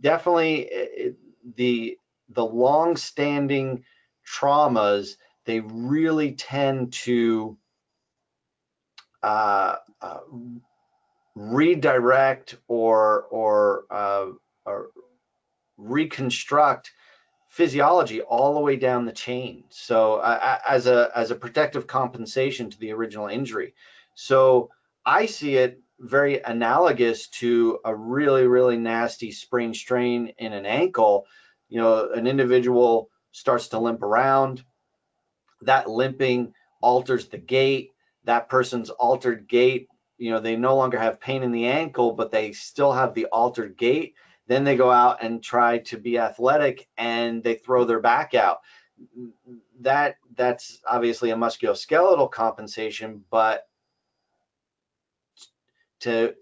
definitely 0.00 0.60
it, 0.62 1.16
the 1.56 1.98
the 2.30 2.44
long-standing 2.44 3.84
traumas 4.26 5.16
they 5.44 5.60
really 5.60 6.32
tend 6.32 6.92
to 6.92 7.58
uh, 9.22 9.76
uh, 10.00 10.20
redirect 11.34 12.56
or 12.68 13.22
or, 13.30 13.84
uh, 13.90 14.26
or 14.64 14.88
reconstruct 15.76 16.92
physiology 17.48 18.20
all 18.20 18.54
the 18.54 18.60
way 18.60 18.76
down 18.76 19.04
the 19.06 19.12
chain. 19.12 19.64
So 19.70 20.20
as 20.22 20.86
a 20.86 21.10
as 21.14 21.30
a 21.30 21.36
protective 21.36 21.86
compensation 21.86 22.70
to 22.70 22.78
the 22.78 22.92
original 22.92 23.28
injury. 23.28 23.74
So 24.14 24.70
I 25.04 25.26
see 25.26 25.56
it 25.56 25.80
very 25.98 26.40
analogous 26.42 27.28
to 27.28 27.78
a 27.84 27.94
really, 27.94 28.46
really 28.46 28.76
nasty 28.76 29.30
sprain 29.30 29.74
strain 29.74 30.32
in 30.38 30.52
an 30.52 30.66
ankle. 30.66 31.26
You 31.68 31.80
know, 31.80 32.10
an 32.12 32.26
individual 32.26 33.10
starts 33.32 33.68
to 33.68 33.78
limp 33.78 34.02
around. 34.02 34.64
That 35.62 35.88
limping 35.88 36.52
alters 36.80 37.28
the 37.28 37.38
gait. 37.38 37.90
That 38.24 38.48
person's 38.48 38.90
altered 38.90 39.48
gait, 39.48 39.88
you 40.18 40.30
know, 40.30 40.40
they 40.40 40.56
no 40.56 40.76
longer 40.76 40.98
have 40.98 41.20
pain 41.20 41.42
in 41.42 41.52
the 41.52 41.66
ankle, 41.66 42.12
but 42.12 42.30
they 42.30 42.52
still 42.52 42.92
have 42.92 43.14
the 43.14 43.26
altered 43.26 43.76
gait. 43.76 44.14
Then 44.46 44.64
they 44.64 44.76
go 44.76 44.90
out 44.90 45.22
and 45.22 45.42
try 45.42 45.78
to 45.78 45.98
be 45.98 46.18
athletic 46.18 46.88
and 46.96 47.42
they 47.42 47.54
throw 47.54 47.84
their 47.84 48.00
back 48.00 48.34
out. 48.34 48.58
That 49.80 50.16
that's 50.34 50.80
obviously 50.88 51.30
a 51.30 51.36
musculoskeletal 51.36 52.30
compensation, 52.30 53.24
but 53.30 53.66
to 56.00 56.34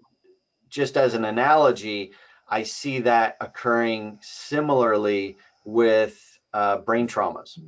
just 0.69 0.97
as 0.97 1.15
an 1.15 1.25
analogy, 1.25 2.13
I 2.49 2.63
see 2.63 3.01
that 3.01 3.37
occurring 3.41 4.19
similarly 4.23 5.37
with 5.65 6.21
uh, 6.53 6.79
brain 6.79 7.09
traumas. 7.09 7.59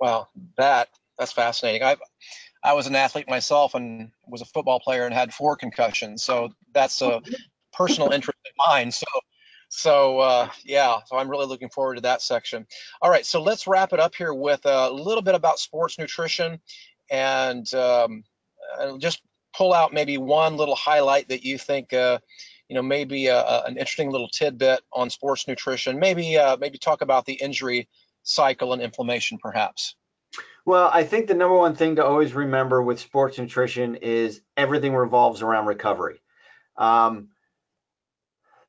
Wow, 0.00 0.28
that 0.56 0.88
that's 1.18 1.32
fascinating. 1.32 1.82
I 1.82 1.96
I 2.64 2.74
was 2.74 2.86
an 2.86 2.96
athlete 2.96 3.28
myself 3.28 3.74
and 3.74 4.10
was 4.26 4.40
a 4.40 4.46
football 4.46 4.80
player 4.80 5.04
and 5.04 5.14
had 5.14 5.32
four 5.32 5.56
concussions, 5.56 6.22
so 6.22 6.50
that's 6.72 7.00
a 7.02 7.22
personal 7.72 8.12
interest 8.12 8.38
of 8.46 8.52
mine. 8.56 8.90
So 8.90 9.06
so 9.68 10.18
uh, 10.18 10.48
yeah, 10.64 10.98
so 11.06 11.16
I'm 11.16 11.30
really 11.30 11.46
looking 11.46 11.70
forward 11.70 11.94
to 11.94 12.02
that 12.02 12.20
section. 12.20 12.66
All 13.00 13.10
right, 13.10 13.24
so 13.24 13.40
let's 13.42 13.66
wrap 13.66 13.92
it 13.92 14.00
up 14.00 14.14
here 14.14 14.34
with 14.34 14.60
a 14.66 14.90
little 14.90 15.22
bit 15.22 15.34
about 15.34 15.58
sports 15.58 15.98
nutrition 15.98 16.60
and 17.10 17.72
um, 17.74 18.24
just 18.98 19.22
pull 19.56 19.72
out 19.72 19.92
maybe 19.92 20.18
one 20.18 20.56
little 20.56 20.74
highlight 20.76 21.28
that 21.28 21.44
you 21.44 21.58
think, 21.58 21.92
uh, 21.92 22.18
you 22.68 22.76
know, 22.76 22.82
maybe 22.82 23.26
a, 23.26 23.38
a, 23.38 23.64
an 23.64 23.76
interesting 23.76 24.10
little 24.10 24.28
tidbit 24.28 24.80
on 24.92 25.10
sports 25.10 25.46
nutrition. 25.46 25.98
Maybe 25.98 26.38
uh, 26.38 26.56
maybe 26.56 26.78
talk 26.78 27.02
about 27.02 27.26
the 27.26 27.34
injury 27.34 27.88
cycle 28.22 28.72
and 28.72 28.80
inflammation, 28.80 29.38
perhaps. 29.42 29.94
Well, 30.64 30.90
I 30.92 31.02
think 31.04 31.26
the 31.26 31.34
number 31.34 31.56
one 31.56 31.74
thing 31.74 31.96
to 31.96 32.04
always 32.04 32.34
remember 32.34 32.80
with 32.82 33.00
sports 33.00 33.38
nutrition 33.38 33.96
is 33.96 34.40
everything 34.56 34.94
revolves 34.94 35.42
around 35.42 35.66
recovery. 35.66 36.22
Um, 36.76 37.28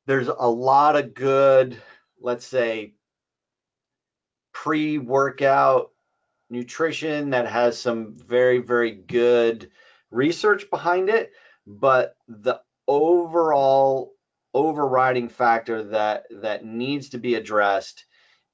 there's 0.06 0.28
a 0.28 0.50
lot 0.50 0.96
of 0.96 1.14
good, 1.14 1.80
let's 2.20 2.46
say, 2.46 2.94
pre-workout 4.52 5.90
nutrition 6.50 7.30
that 7.30 7.46
has 7.46 7.78
some 7.78 8.14
very, 8.16 8.58
very 8.58 8.90
good 8.90 9.70
research 10.14 10.70
behind 10.70 11.08
it, 11.08 11.32
but 11.66 12.16
the 12.28 12.60
overall 12.86 14.12
overriding 14.54 15.28
factor 15.28 15.82
that 15.82 16.24
that 16.30 16.64
needs 16.64 17.10
to 17.10 17.18
be 17.18 17.34
addressed 17.34 18.04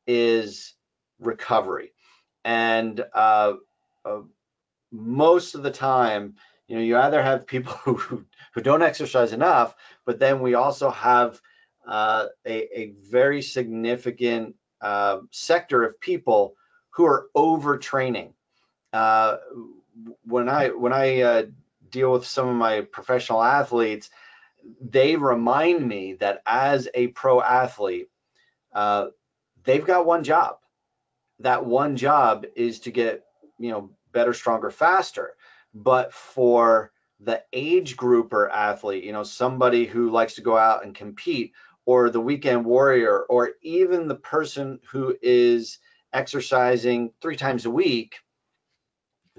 is 0.06 0.74
recovery. 1.18 1.92
And 2.44 3.04
uh, 3.12 3.54
uh, 4.04 4.20
most 4.90 5.54
of 5.54 5.62
the 5.62 5.70
time, 5.70 6.36
you 6.66 6.76
know, 6.76 6.82
you 6.82 6.96
either 6.96 7.22
have 7.22 7.46
people 7.46 7.72
who 7.84 8.24
who 8.54 8.60
don't 8.62 8.82
exercise 8.82 9.32
enough, 9.32 9.74
but 10.06 10.18
then 10.18 10.40
we 10.40 10.54
also 10.54 10.90
have 10.90 11.40
uh, 11.86 12.26
a, 12.46 12.80
a, 12.80 12.94
very 13.10 13.40
significant 13.40 14.54
uh, 14.82 15.18
sector 15.30 15.82
of 15.82 15.98
people 16.00 16.54
who 16.90 17.06
are 17.06 17.26
overtraining. 17.34 18.32
When 20.24 20.48
I 20.48 20.68
when 20.68 20.92
I 20.92 21.20
uh, 21.20 21.42
deal 21.90 22.12
with 22.12 22.26
some 22.26 22.48
of 22.48 22.56
my 22.56 22.82
professional 22.82 23.42
athletes, 23.42 24.10
they 24.80 25.16
remind 25.16 25.86
me 25.86 26.14
that 26.14 26.42
as 26.46 26.88
a 26.94 27.08
pro 27.08 27.40
athlete, 27.40 28.08
uh, 28.74 29.06
they've 29.64 29.84
got 29.84 30.06
one 30.06 30.24
job. 30.24 30.56
That 31.40 31.64
one 31.64 31.96
job 31.96 32.46
is 32.54 32.80
to 32.80 32.90
get 32.90 33.24
you 33.58 33.70
know 33.70 33.90
better, 34.12 34.32
stronger, 34.32 34.70
faster. 34.70 35.34
But 35.74 36.12
for 36.12 36.92
the 37.20 37.42
age 37.52 37.96
grouper 37.96 38.48
athlete, 38.48 39.04
you 39.04 39.12
know, 39.12 39.22
somebody 39.22 39.86
who 39.86 40.10
likes 40.10 40.34
to 40.34 40.42
go 40.42 40.56
out 40.56 40.84
and 40.84 40.94
compete, 40.94 41.52
or 41.84 42.10
the 42.10 42.20
weekend 42.20 42.64
warrior, 42.64 43.20
or 43.24 43.52
even 43.62 44.08
the 44.08 44.14
person 44.14 44.80
who 44.90 45.16
is 45.22 45.78
exercising 46.12 47.12
three 47.20 47.36
times 47.36 47.66
a 47.66 47.70
week, 47.70 48.16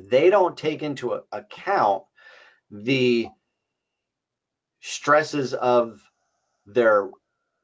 they 0.09 0.29
don't 0.29 0.57
take 0.57 0.83
into 0.83 1.21
account 1.31 2.03
the 2.69 3.27
stresses 4.79 5.53
of 5.53 6.01
their 6.65 7.09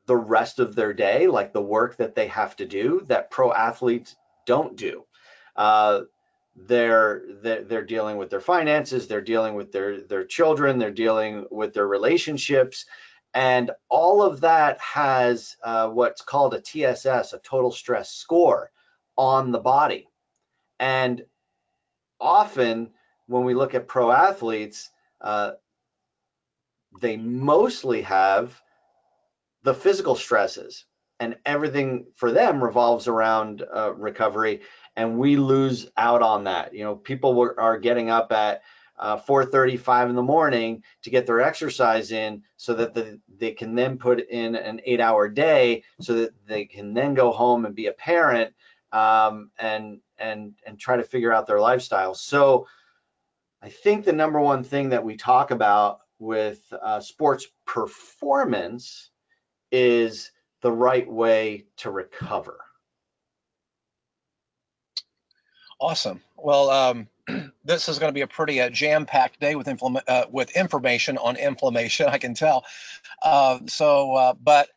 the 0.06 0.15
rest 0.15 0.60
of 0.60 0.73
their 0.73 0.93
day, 0.93 1.28
like 1.28 1.52
the 1.52 1.62
work 1.62 1.97
that 1.97 2.15
they 2.15 2.28
have 2.28 2.56
to 2.56 2.65
do 2.65 3.04
that 3.08 3.30
pro 3.30 3.52
athletes 3.52 4.15
don't 4.45 4.78
do. 4.78 5.06
Uh, 5.56 6.02
they're, 6.56 7.23
they're 7.41 7.86
dealing 7.86 8.17
with 8.17 8.30
their 8.30 8.39
finances, 8.39 9.08
they're 9.08 9.21
dealing 9.21 9.54
with 9.54 9.71
their 9.71 10.02
their 10.02 10.26
children, 10.26 10.80
they're 10.80 10.89
dealing 10.91 11.45
with 11.52 11.73
their 11.73 11.88
relationships, 11.88 12.86
and 13.34 13.69
all 13.89 14.23
of 14.23 14.41
that 14.41 14.80
has 14.80 15.56
uh, 15.63 15.88
what's 15.89 16.21
called 16.21 16.56
a 16.56 16.62
TSS, 16.62 17.34
a 17.34 17.39
total 17.43 17.71
stress 17.71 18.12
score, 18.12 18.71
on 19.17 19.52
the 19.52 19.60
body. 19.60 20.10
And 20.80 21.23
often 22.19 22.91
when 23.27 23.43
we 23.43 23.53
look 23.53 23.75
at 23.75 23.88
pro 23.88 24.12
athletes, 24.12 24.89
uh, 25.21 25.51
they 27.01 27.17
mostly 27.17 28.01
have 28.01 28.60
the 29.63 29.73
physical 29.73 30.15
stresses 30.15 30.86
and 31.19 31.36
everything 31.45 32.06
for 32.15 32.32
them 32.32 32.63
revolves 32.63 33.08
around 33.08 33.63
uh, 33.75 33.93
recovery 33.93 34.62
and 34.95 35.17
we 35.17 35.36
lose 35.36 35.89
out 35.97 36.21
on 36.21 36.45
that. 36.45 36.73
You 36.73 36.84
know 36.84 36.95
people 36.95 37.34
were, 37.34 37.60
are 37.60 37.77
getting 37.77 38.10
up 38.10 38.32
at 38.32 38.62
uh, 38.99 39.17
4.35 39.17 40.10
in 40.10 40.15
the 40.15 40.23
morning 40.23 40.84
to 41.03 41.10
get 41.10 41.27
their 41.27 41.41
exercise 41.41 42.12
in 42.12 42.41
so 42.56 42.73
that 42.73 42.93
the, 42.93 43.19
they 43.38 43.51
can 43.51 43.75
then 43.75 43.97
put 43.97 44.27
in 44.27 44.56
an 44.56 44.82
eight 44.86 44.99
hour 44.99 45.30
day 45.30 45.84
so 46.01 46.15
that 46.15 46.32
they 46.47 46.65
can 46.65 46.93
then 46.93 47.13
go 47.13 47.32
home 47.32 47.65
and 47.65 47.75
be 47.75 47.88
a 47.88 47.93
parent 47.93 48.53
um, 48.91 49.51
and 49.60 49.99
and 50.19 50.53
and 50.65 50.80
try 50.80 50.97
to 50.97 51.03
figure 51.03 51.34
out 51.34 51.47
their 51.47 51.60
lifestyle 51.60 52.13
so 52.13 52.67
i 53.62 53.69
think 53.69 54.06
the 54.06 54.13
number 54.13 54.39
one 54.39 54.63
thing 54.63 54.89
that 54.89 55.03
we 55.03 55.15
talk 55.15 55.51
about 55.51 56.01
with 56.19 56.62
uh, 56.82 56.99
sports 56.99 57.47
performance 57.65 59.10
is 59.71 60.32
the 60.62 60.71
right 60.71 61.10
way 61.10 61.65
to 61.77 61.91
recover. 61.91 62.58
Awesome. 65.80 66.21
Well, 66.36 66.69
um, 66.71 67.08
this 67.63 67.88
is 67.88 67.99
going 67.99 68.10
to 68.10 68.13
be 68.13 68.21
a 68.21 68.27
pretty 68.27 68.60
uh, 68.60 68.69
jam-packed 68.69 69.39
day 69.39 69.56
with 69.56 69.67
uh, 70.08 70.25
with 70.32 70.49
information 70.51 71.17
on 71.19 71.36
inflammation. 71.36 72.08
I 72.08 72.17
can 72.17 72.34
tell. 72.34 72.65
Uh, 73.21 73.60
so, 73.67 74.13
uh, 74.15 74.34
but 74.34 74.69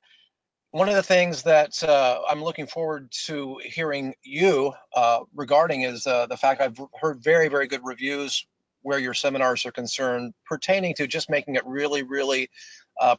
one 0.70 0.88
of 0.88 0.94
the 0.94 1.02
things 1.02 1.42
that 1.42 1.82
uh, 1.82 2.20
I'm 2.28 2.42
looking 2.42 2.66
forward 2.66 3.10
to 3.24 3.60
hearing 3.64 4.14
you 4.22 4.72
uh, 4.94 5.20
regarding 5.34 5.82
is 5.82 6.04
the 6.04 6.38
fact 6.40 6.60
I've 6.60 6.78
heard 7.00 7.22
very, 7.22 7.48
very 7.48 7.66
good 7.66 7.80
reviews 7.84 8.46
where 8.82 8.98
your 8.98 9.14
seminars 9.14 9.66
are 9.66 9.72
concerned, 9.72 10.32
pertaining 10.46 10.94
to 10.94 11.06
just 11.06 11.28
making 11.28 11.56
it 11.56 11.66
really, 11.66 12.02
really 12.02 12.50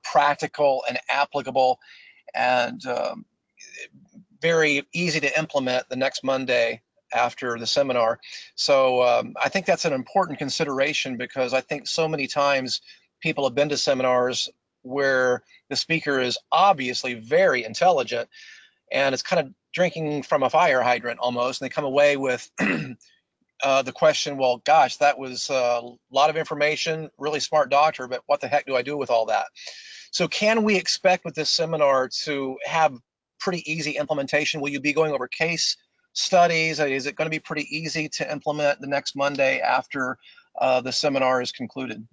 practical 0.03 0.83
and 0.87 0.97
applicable 1.09 1.79
and 2.33 2.85
um, 2.85 3.25
very 4.41 4.87
easy 4.93 5.19
to 5.19 5.39
implement 5.39 5.87
the 5.89 5.95
next 5.95 6.23
Monday 6.23 6.81
after 7.13 7.57
the 7.57 7.67
seminar. 7.67 8.19
So 8.55 9.03
um, 9.03 9.35
I 9.41 9.49
think 9.49 9.65
that's 9.65 9.85
an 9.85 9.93
important 9.93 10.39
consideration 10.39 11.17
because 11.17 11.53
I 11.53 11.61
think 11.61 11.87
so 11.87 12.07
many 12.07 12.27
times 12.27 12.81
people 13.19 13.43
have 13.43 13.55
been 13.55 13.69
to 13.69 13.77
seminars 13.77 14.49
where 14.83 15.43
the 15.71 15.75
speaker 15.75 16.19
is 16.19 16.37
obviously 16.51 17.15
very 17.15 17.63
intelligent 17.63 18.29
and 18.91 19.13
it's 19.13 19.23
kind 19.23 19.47
of 19.47 19.53
drinking 19.73 20.21
from 20.21 20.43
a 20.43 20.49
fire 20.49 20.81
hydrant 20.81 21.19
almost 21.19 21.59
and 21.59 21.65
they 21.65 21.73
come 21.73 21.85
away 21.85 22.15
with 22.17 22.47
uh, 23.63 23.81
the 23.81 23.91
question 23.91 24.37
well 24.37 24.61
gosh 24.65 24.97
that 24.97 25.17
was 25.17 25.49
a 25.49 25.81
lot 26.11 26.29
of 26.29 26.37
information 26.37 27.09
really 27.17 27.39
smart 27.39 27.71
doctor 27.71 28.07
but 28.07 28.21
what 28.27 28.41
the 28.41 28.47
heck 28.47 28.67
do 28.67 28.75
i 28.75 28.83
do 28.83 28.95
with 28.95 29.09
all 29.09 29.25
that 29.25 29.47
so 30.11 30.27
can 30.27 30.63
we 30.63 30.75
expect 30.75 31.25
with 31.25 31.35
this 31.35 31.49
seminar 31.49 32.09
to 32.23 32.57
have 32.65 32.93
pretty 33.41 33.69
easy 33.69 33.91
implementation? 33.91 34.61
Will 34.61 34.69
you 34.69 34.79
be 34.79 34.93
going 34.93 35.11
over 35.11 35.27
case 35.27 35.75
studies? 36.13 36.79
Is 36.79 37.07
it 37.07 37.15
going 37.15 37.25
to 37.25 37.35
be 37.35 37.39
pretty 37.39 37.67
easy 37.75 38.07
to 38.09 38.31
implement 38.31 38.79
the 38.79 38.87
next 38.87 39.15
Monday 39.15 39.59
after 39.59 40.17
uh, 40.59 40.81
the 40.81 40.91
seminar 40.91 41.41
is 41.41 41.51
concluded? 41.51 42.07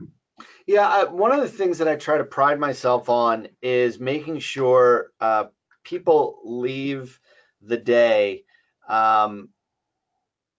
Yeah, 0.66 0.86
I, 0.88 1.04
one 1.04 1.32
of 1.32 1.40
the 1.40 1.48
things 1.48 1.78
that 1.78 1.88
I 1.88 1.96
try 1.96 2.18
to 2.18 2.24
pride 2.24 2.60
myself 2.60 3.08
on 3.08 3.48
is 3.62 3.98
making 3.98 4.40
sure 4.40 5.12
uh, 5.20 5.46
people 5.84 6.40
leave 6.44 7.18
the 7.62 7.76
day, 7.76 8.44
um, 8.88 9.48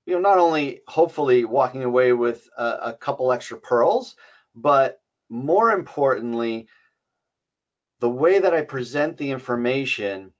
you 0.06 0.14
know, 0.16 0.20
not 0.20 0.40
only 0.40 0.82
hopefully 0.88 1.46
walking 1.46 1.84
away 1.84 2.14
with 2.14 2.48
a, 2.58 2.64
a 2.64 2.98
couple 3.00 3.32
extra 3.32 3.60
pearls, 3.60 4.16
but 4.56 5.00
more 5.30 5.72
importantly, 5.72 6.68
the 8.00 8.10
way 8.10 8.40
that 8.40 8.54
I 8.54 8.62
present 8.62 9.18
the 9.18 9.30
information 9.30 10.34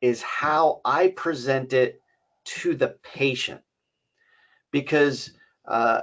is 0.00 0.22
how 0.22 0.80
I 0.84 1.08
present 1.08 1.72
it 1.72 2.00
to 2.44 2.74
the 2.74 2.96
patient. 3.02 3.60
Because 4.72 5.32
uh, 5.66 6.00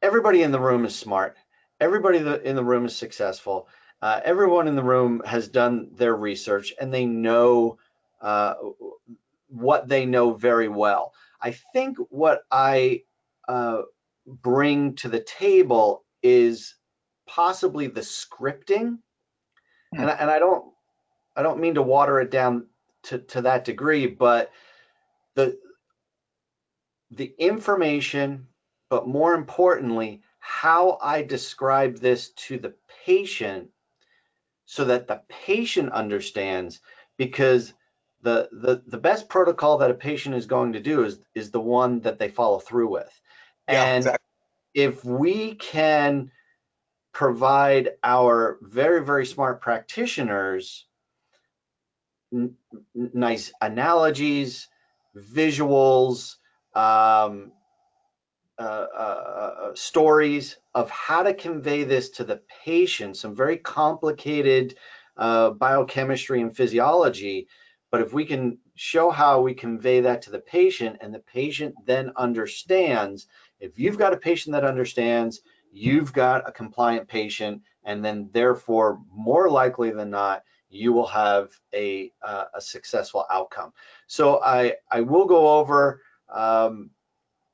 everybody 0.00 0.42
in 0.42 0.52
the 0.52 0.60
room 0.60 0.84
is 0.84 0.94
smart, 0.94 1.36
everybody 1.80 2.18
in 2.18 2.56
the 2.56 2.64
room 2.64 2.86
is 2.86 2.96
successful, 2.96 3.68
uh, 4.02 4.20
everyone 4.24 4.68
in 4.68 4.76
the 4.76 4.82
room 4.82 5.22
has 5.24 5.48
done 5.48 5.88
their 5.92 6.14
research 6.14 6.72
and 6.80 6.92
they 6.92 7.06
know 7.06 7.78
uh, 8.20 8.54
what 9.48 9.88
they 9.88 10.06
know 10.06 10.32
very 10.32 10.68
well. 10.68 11.12
I 11.40 11.52
think 11.72 11.98
what 12.10 12.42
I 12.50 13.02
uh, 13.48 13.82
bring 14.26 14.94
to 14.96 15.08
the 15.08 15.20
table 15.20 16.04
is 16.22 16.76
possibly 17.26 17.86
the 17.86 18.00
scripting, 18.00 18.98
hmm. 19.94 20.00
and, 20.00 20.10
and 20.10 20.30
I 20.30 20.38
don't 20.38 20.64
I 21.36 21.42
don't 21.42 21.60
mean 21.60 21.74
to 21.74 21.82
water 21.82 22.20
it 22.20 22.30
down 22.30 22.66
to, 23.04 23.18
to 23.18 23.42
that 23.42 23.64
degree, 23.64 24.06
but 24.06 24.50
the 25.34 25.58
the 27.10 27.34
information, 27.38 28.46
but 28.88 29.08
more 29.08 29.34
importantly, 29.34 30.22
how 30.40 30.98
I 31.00 31.22
describe 31.22 31.98
this 31.98 32.30
to 32.30 32.58
the 32.58 32.74
patient 33.06 33.68
so 34.66 34.84
that 34.86 35.06
the 35.06 35.22
patient 35.28 35.92
understands 35.92 36.80
because 37.16 37.72
the, 38.22 38.48
the 38.52 38.82
the 38.86 38.98
best 38.98 39.28
protocol 39.28 39.78
that 39.78 39.90
a 39.90 39.94
patient 39.94 40.34
is 40.34 40.46
going 40.46 40.74
to 40.74 40.80
do 40.80 41.04
is 41.04 41.18
is 41.34 41.50
the 41.50 41.60
one 41.60 42.00
that 42.00 42.18
they 42.18 42.28
follow 42.28 42.58
through 42.58 42.90
with. 42.90 43.20
Yeah, 43.68 43.84
and 43.84 43.96
exactly. 43.98 44.26
if 44.74 45.04
we 45.04 45.54
can 45.54 46.30
provide 47.12 47.90
our 48.02 48.58
very 48.60 49.04
very 49.04 49.26
smart 49.26 49.60
practitioners 49.60 50.86
nice 52.94 53.52
analogies, 53.60 54.68
visuals, 55.16 56.36
um, 56.74 57.52
uh, 58.60 58.86
uh, 58.94 59.54
uh, 59.62 59.74
stories 59.74 60.58
of 60.74 60.90
how 60.90 61.22
to 61.22 61.32
convey 61.32 61.82
this 61.82 62.10
to 62.10 62.24
the 62.24 62.42
patient, 62.62 63.16
some 63.16 63.34
very 63.34 63.56
complicated 63.56 64.76
biochemistry 65.16 66.42
and 66.42 66.54
physiology. 66.54 67.48
But 67.90 68.02
if 68.02 68.12
we 68.12 68.26
can 68.26 68.58
show 68.74 69.10
how 69.10 69.40
we 69.40 69.54
convey 69.54 70.00
that 70.02 70.20
to 70.22 70.30
the 70.30 70.40
patient 70.40 70.98
and 71.00 71.14
the 71.14 71.20
patient 71.20 71.74
then 71.86 72.12
understands, 72.16 73.28
if 73.60 73.78
you've 73.78 73.96
got 73.96 74.12
a 74.12 74.18
patient 74.18 74.52
that 74.52 74.64
understands, 74.64 75.40
you've 75.72 76.12
got 76.12 76.46
a 76.46 76.52
compliant 76.52 77.08
patient, 77.08 77.62
and 77.84 78.04
then 78.04 78.28
therefore, 78.30 79.00
more 79.10 79.48
likely 79.48 79.90
than 79.90 80.10
not, 80.10 80.42
you 80.68 80.92
will 80.92 81.06
have 81.06 81.48
a, 81.72 82.12
uh, 82.22 82.44
a 82.54 82.60
successful 82.60 83.24
outcome. 83.30 83.72
So 84.06 84.42
I, 84.42 84.74
I 84.90 85.00
will 85.00 85.24
go 85.24 85.58
over 85.58 86.02
um, 86.28 86.90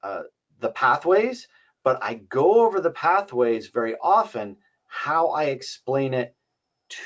uh, 0.03 0.23
the 0.61 0.71
pathways, 0.71 1.49
but 1.85 2.03
I 2.03 2.15
go 2.15 2.65
over 2.65 2.81
the 2.81 2.91
pathways 2.91 3.69
very 3.69 3.97
often, 4.03 4.57
how 4.87 5.29
I 5.29 5.45
explain 5.45 6.15
it 6.15 6.35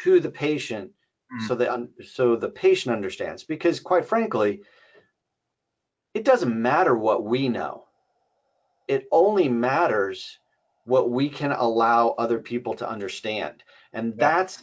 to 0.03 0.21
the 0.21 0.31
patient 0.31 0.93
mm. 1.33 1.49
so 1.49 1.55
that 1.57 1.89
so 2.07 2.37
the 2.37 2.49
patient 2.49 2.95
understands. 2.95 3.45
Because 3.45 3.81
quite 3.81 4.05
frankly, 4.05 4.63
it 6.15 6.25
doesn't 6.25 6.55
matter 6.55 6.97
what 6.97 7.25
we 7.25 7.49
know. 7.49 7.85
It 8.89 9.07
only 9.13 9.49
matters 9.49 10.39
what 10.85 11.11
we 11.11 11.29
can 11.29 11.53
allow 11.53 12.11
other 12.11 12.41
people 12.41 12.75
to 12.75 12.89
understand. 12.89 13.63
And 13.93 14.17
that's 14.17 14.63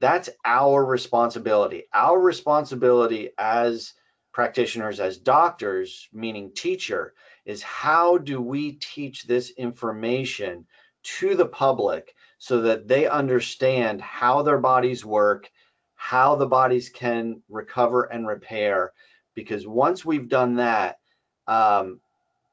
that's 0.00 0.30
our 0.44 0.84
responsibility. 0.84 1.84
Our 1.92 2.18
responsibility 2.20 3.30
as 3.36 3.94
practitioners, 4.32 5.00
as 5.00 5.18
doctors, 5.18 6.08
meaning 6.12 6.52
teacher, 6.54 7.14
is 7.44 7.62
how 7.62 8.18
do 8.18 8.40
we 8.40 8.72
teach 8.72 9.24
this 9.24 9.50
information 9.50 10.66
to 11.02 11.34
the 11.34 11.46
public 11.46 12.14
so 12.38 12.62
that 12.62 12.86
they 12.86 13.06
understand 13.06 14.00
how 14.00 14.42
their 14.42 14.58
bodies 14.58 15.04
work, 15.04 15.50
how 15.94 16.36
the 16.36 16.46
bodies 16.46 16.88
can 16.88 17.42
recover 17.48 18.04
and 18.04 18.26
repair. 18.26 18.92
Because 19.34 19.66
once 19.66 20.04
we've 20.04 20.28
done 20.28 20.56
that, 20.56 20.98
um, 21.46 22.00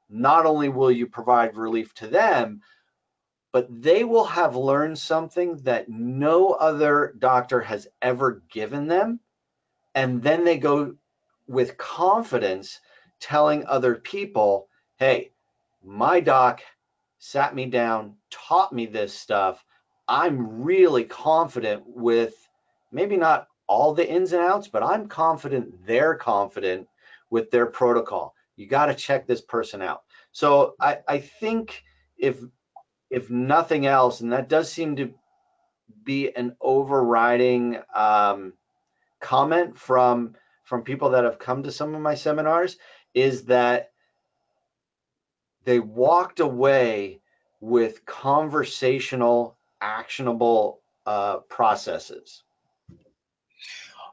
not 0.10 0.46
only 0.46 0.70
will 0.70 0.92
you 0.92 1.08
provide 1.08 1.56
relief 1.58 1.94
to 1.96 2.08
them, 2.08 2.62
but 3.52 3.68
they 3.70 4.04
will 4.04 4.26
have 4.26 4.56
learned 4.56 4.98
something 4.98 5.56
that 5.64 5.88
no 5.88 6.50
other 6.50 7.14
doctor 7.18 7.62
has 7.62 7.88
ever 8.02 8.44
given 8.52 8.88
them. 8.88 9.20
And 9.94 10.22
then 10.22 10.44
they 10.44 10.58
go 10.58 10.96
with 11.48 11.78
confidence 11.78 12.80
telling 13.20 13.66
other 13.66 13.96
people, 13.96 14.68
hey, 14.98 15.32
my 15.84 16.20
doc 16.20 16.62
sat 17.20 17.56
me 17.56 17.66
down, 17.66 18.16
taught 18.30 18.74
me 18.74 18.86
this 18.86 19.14
stuff. 19.14 19.64
I'm 20.08 20.64
really 20.64 21.04
confident 21.06 21.84
with 21.86 22.34
maybe 22.92 23.18
not 23.18 23.48
all 23.68 23.94
the 23.94 24.08
ins 24.08 24.34
and 24.34 24.44
outs, 24.44 24.68
but 24.68 24.84
I'm 24.84 25.08
confident 25.08 25.86
they're 25.86 26.16
confident 26.16 26.88
with 27.30 27.50
their 27.52 27.66
protocol. 27.66 28.36
You 28.56 28.68
got 28.68 28.88
to 28.88 28.94
check 28.94 29.26
this 29.26 29.42
person 29.42 29.82
out. 29.82 30.04
So 30.32 30.76
I, 30.80 31.00
I 31.08 31.20
think 31.20 31.84
if 32.18 32.38
if 33.10 33.30
nothing 33.30 33.86
else, 33.86 34.22
and 34.22 34.34
that 34.34 34.50
does 34.50 34.72
seem 34.72 34.96
to 34.98 35.14
be 36.04 36.36
an 36.36 36.56
overriding 36.60 37.80
um, 37.94 38.54
comment 39.20 39.78
from 39.78 40.36
from 40.66 40.84
people 40.84 41.12
that 41.12 41.24
have 41.24 41.40
come 41.40 41.64
to 41.64 41.72
some 41.72 41.96
of 41.96 42.02
my 42.02 42.16
seminars, 42.16 42.78
is 43.14 43.46
that 43.46 43.92
they 45.64 45.80
walked 45.80 46.40
away 46.40 47.22
with 47.60 48.06
conversational, 48.06 49.58
actionable 49.82 50.82
uh, 51.06 51.38
processes. 51.50 52.44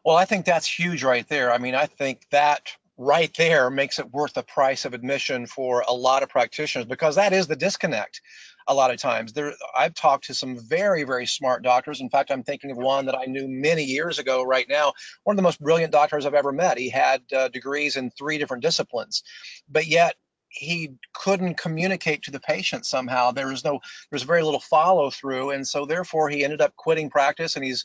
Well, 0.04 0.16
I 0.16 0.24
think 0.24 0.44
that's 0.44 0.66
huge 0.66 1.04
right 1.04 1.28
there. 1.28 1.52
I 1.52 1.58
mean, 1.58 1.74
I 1.74 1.86
think 1.86 2.26
that 2.30 2.74
right 2.96 3.32
there 3.36 3.70
makes 3.70 3.98
it 3.98 4.10
worth 4.10 4.34
the 4.34 4.42
price 4.42 4.84
of 4.84 4.94
admission 4.94 5.46
for 5.46 5.84
a 5.88 5.92
lot 5.92 6.22
of 6.22 6.28
practitioners 6.28 6.86
because 6.86 7.16
that 7.16 7.32
is 7.32 7.46
the 7.46 7.56
disconnect 7.56 8.20
a 8.66 8.74
lot 8.74 8.90
of 8.90 8.98
times. 8.98 9.32
There, 9.32 9.52
I've 9.76 9.94
talked 9.94 10.26
to 10.26 10.34
some 10.34 10.58
very, 10.58 11.04
very 11.04 11.26
smart 11.26 11.62
doctors. 11.62 12.00
In 12.00 12.10
fact, 12.10 12.30
I'm 12.30 12.42
thinking 12.42 12.70
of 12.70 12.76
one 12.76 13.06
that 13.06 13.18
I 13.18 13.24
knew 13.24 13.48
many 13.48 13.84
years 13.84 14.18
ago 14.18 14.42
right 14.42 14.66
now, 14.68 14.92
one 15.24 15.34
of 15.34 15.36
the 15.36 15.42
most 15.42 15.60
brilliant 15.60 15.92
doctors 15.92 16.26
I've 16.26 16.34
ever 16.34 16.52
met. 16.52 16.78
He 16.78 16.88
had 16.88 17.22
uh, 17.34 17.48
degrees 17.48 17.96
in 17.96 18.10
three 18.10 18.38
different 18.38 18.62
disciplines, 18.62 19.22
but 19.68 19.86
yet 19.86 20.16
he 20.48 20.92
couldn't 21.14 21.56
communicate 21.56 22.22
to 22.22 22.30
the 22.30 22.40
patient 22.40 22.84
somehow. 22.84 23.30
There 23.30 23.48
was 23.48 23.64
no, 23.64 23.80
there's 24.10 24.22
very 24.22 24.42
little 24.42 24.60
follow 24.60 25.10
through. 25.10 25.50
And 25.50 25.66
so 25.66 25.86
therefore 25.86 26.28
he 26.28 26.44
ended 26.44 26.60
up 26.60 26.76
quitting 26.76 27.08
practice 27.08 27.56
and 27.56 27.64
he's, 27.64 27.84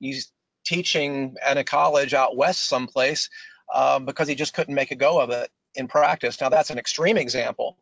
he's 0.00 0.32
teaching 0.64 1.36
at 1.44 1.58
a 1.58 1.64
college 1.64 2.14
out 2.14 2.36
west 2.36 2.66
someplace 2.66 3.28
um, 3.74 4.06
because 4.06 4.28
he 4.28 4.34
just 4.34 4.54
couldn't 4.54 4.74
make 4.74 4.90
a 4.90 4.96
go 4.96 5.20
of 5.20 5.30
it 5.30 5.50
in 5.74 5.88
practice. 5.88 6.40
Now 6.40 6.48
that's 6.48 6.70
an 6.70 6.78
extreme 6.78 7.18
example, 7.18 7.76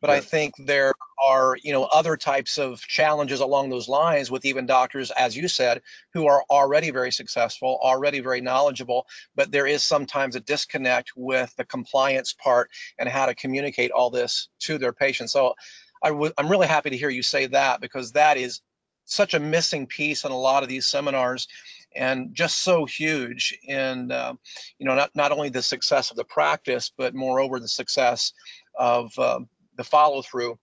but 0.00 0.10
I 0.10 0.20
think 0.20 0.54
there 0.58 0.94
are, 1.22 1.56
you 1.62 1.72
know, 1.72 1.84
other 1.84 2.16
types 2.16 2.58
of 2.58 2.80
challenges 2.80 3.40
along 3.40 3.68
those 3.68 3.88
lines 3.88 4.30
with 4.30 4.44
even 4.44 4.66
doctors, 4.66 5.10
as 5.10 5.36
you 5.36 5.48
said, 5.48 5.82
who 6.14 6.26
are 6.26 6.42
already 6.48 6.90
very 6.90 7.12
successful, 7.12 7.78
already 7.82 8.20
very 8.20 8.40
knowledgeable, 8.40 9.06
but 9.34 9.52
there 9.52 9.66
is 9.66 9.82
sometimes 9.82 10.36
a 10.36 10.40
disconnect 10.40 11.12
with 11.16 11.54
the 11.56 11.64
compliance 11.64 12.32
part 12.32 12.70
and 12.98 13.08
how 13.08 13.26
to 13.26 13.34
communicate 13.34 13.90
all 13.90 14.10
this 14.10 14.48
to 14.60 14.78
their 14.78 14.92
patients. 14.92 15.32
So 15.32 15.54
i 16.02 16.08
w- 16.08 16.32
I'm 16.38 16.48
really 16.48 16.66
happy 16.66 16.90
to 16.90 16.96
hear 16.96 17.10
you 17.10 17.22
say 17.22 17.46
that 17.46 17.80
because 17.80 18.12
that 18.12 18.36
is 18.36 18.62
such 19.04 19.34
a 19.34 19.40
missing 19.40 19.86
piece 19.86 20.24
in 20.24 20.30
a 20.30 20.38
lot 20.38 20.62
of 20.62 20.68
these 20.68 20.86
seminars 20.86 21.48
and 21.94 22.34
just 22.34 22.58
so 22.58 22.84
huge 22.84 23.58
in 23.64 24.12
uh, 24.12 24.32
you 24.78 24.86
know 24.86 24.94
not, 24.94 25.10
not 25.14 25.32
only 25.32 25.48
the 25.48 25.62
success 25.62 26.10
of 26.10 26.16
the 26.16 26.24
practice 26.24 26.92
but 26.96 27.14
moreover 27.14 27.58
the 27.58 27.68
success 27.68 28.32
of 28.78 29.18
uh, 29.18 29.40
the 29.80 29.84
follow 29.84 30.22
through 30.22 30.58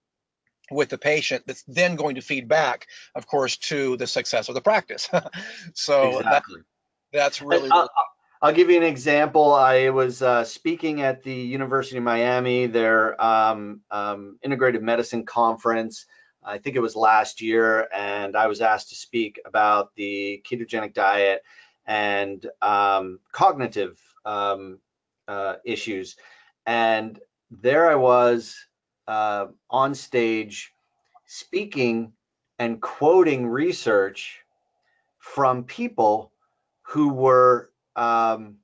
with 0.69 0.89
the 0.89 0.97
patient 0.97 1.43
that's 1.47 1.63
then 1.63 1.95
going 1.95 2.15
to 2.15 2.21
feed 2.21 2.47
back 2.47 2.87
of 3.15 3.25
course 3.25 3.57
to 3.57 3.97
the 3.97 4.07
success 4.07 4.49
of 4.49 4.55
the 4.55 4.61
practice 4.61 5.09
so 5.73 6.19
exactly. 6.19 6.61
that, 7.11 7.17
that's 7.17 7.41
really, 7.41 7.69
I'll, 7.71 7.89
I'll, 8.41 8.53
give 8.53 8.69
you 8.69 8.77
an 8.77 8.83
example 8.83 9.53
i 9.53 9.89
was 9.89 10.21
uh, 10.21 10.43
speaking 10.43 11.01
at 11.01 11.23
the 11.23 11.33
university 11.33 11.97
of 11.97 12.03
miami 12.03 12.67
their 12.67 13.21
um, 13.23 13.81
um, 13.91 14.37
integrative 14.45 14.81
medicine 14.81 15.25
conference 15.25 16.05
I 16.47 16.59
think 16.59 16.77
it 16.77 16.81
was 16.81 16.95
last 16.95 17.41
year, 17.41 17.89
and 17.93 18.37
I 18.37 18.47
was 18.47 18.61
asked 18.61 18.89
to 18.89 18.95
speak 18.95 19.39
about 19.45 19.93
the 19.95 20.41
ketogenic 20.49 20.93
diet 20.93 21.43
and 21.85 22.45
um, 22.61 23.19
cognitive 23.33 23.99
um, 24.25 24.79
uh, 25.27 25.55
issues. 25.65 26.15
And 26.65 27.19
there 27.51 27.89
I 27.89 27.95
was 27.95 28.55
uh, 29.07 29.47
on 29.69 29.95
stage 29.95 30.73
speaking 31.25 32.13
and 32.59 32.81
quoting 32.81 33.47
research 33.47 34.39
from 35.19 35.63
people 35.63 36.31
who 36.83 37.13
were 37.13 37.69
um, 37.95 38.57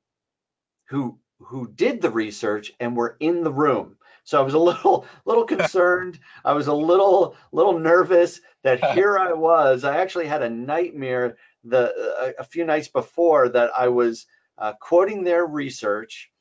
who 0.89 1.19
who 1.39 1.67
did 1.67 2.01
the 2.01 2.09
research 2.09 2.71
and 2.79 2.95
were 2.95 3.17
in 3.19 3.43
the 3.43 3.51
room. 3.51 3.97
So 4.23 4.39
I 4.39 4.43
was 4.43 4.53
a 4.53 4.59
little 4.59 5.05
little 5.25 5.45
concerned. 5.55 6.19
I 6.45 6.53
was 6.53 6.67
a 6.67 6.73
little 6.73 7.35
little 7.51 7.79
nervous 7.79 8.41
that 8.63 8.83
here 8.93 9.17
I 9.17 9.33
was. 9.33 9.83
I 9.83 9.97
actually 9.97 10.27
had 10.27 10.41
a 10.41 10.49
nightmare 10.49 11.37
the 11.63 12.33
a, 12.37 12.41
a 12.41 12.43
few 12.43 12.65
nights 12.65 12.87
before 12.87 13.49
that 13.49 13.71
I 13.75 13.89
was 13.89 14.25
uh, 14.57 14.73
quoting 14.79 15.23
their 15.23 15.45
research, 15.45 16.31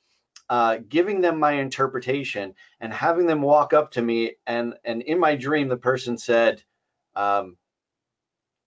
uh, 0.48 0.78
giving 0.88 1.20
them 1.20 1.38
my 1.38 1.52
interpretation, 1.52 2.54
and 2.80 2.92
having 2.92 3.26
them 3.26 3.42
walk 3.42 3.72
up 3.72 3.92
to 3.92 4.02
me 4.02 4.36
and 4.46 4.74
and 4.84 5.02
in 5.02 5.18
my 5.18 5.36
dream 5.36 5.68
the 5.68 5.76
person 5.76 6.18
said, 6.18 6.62
um, 7.14 7.56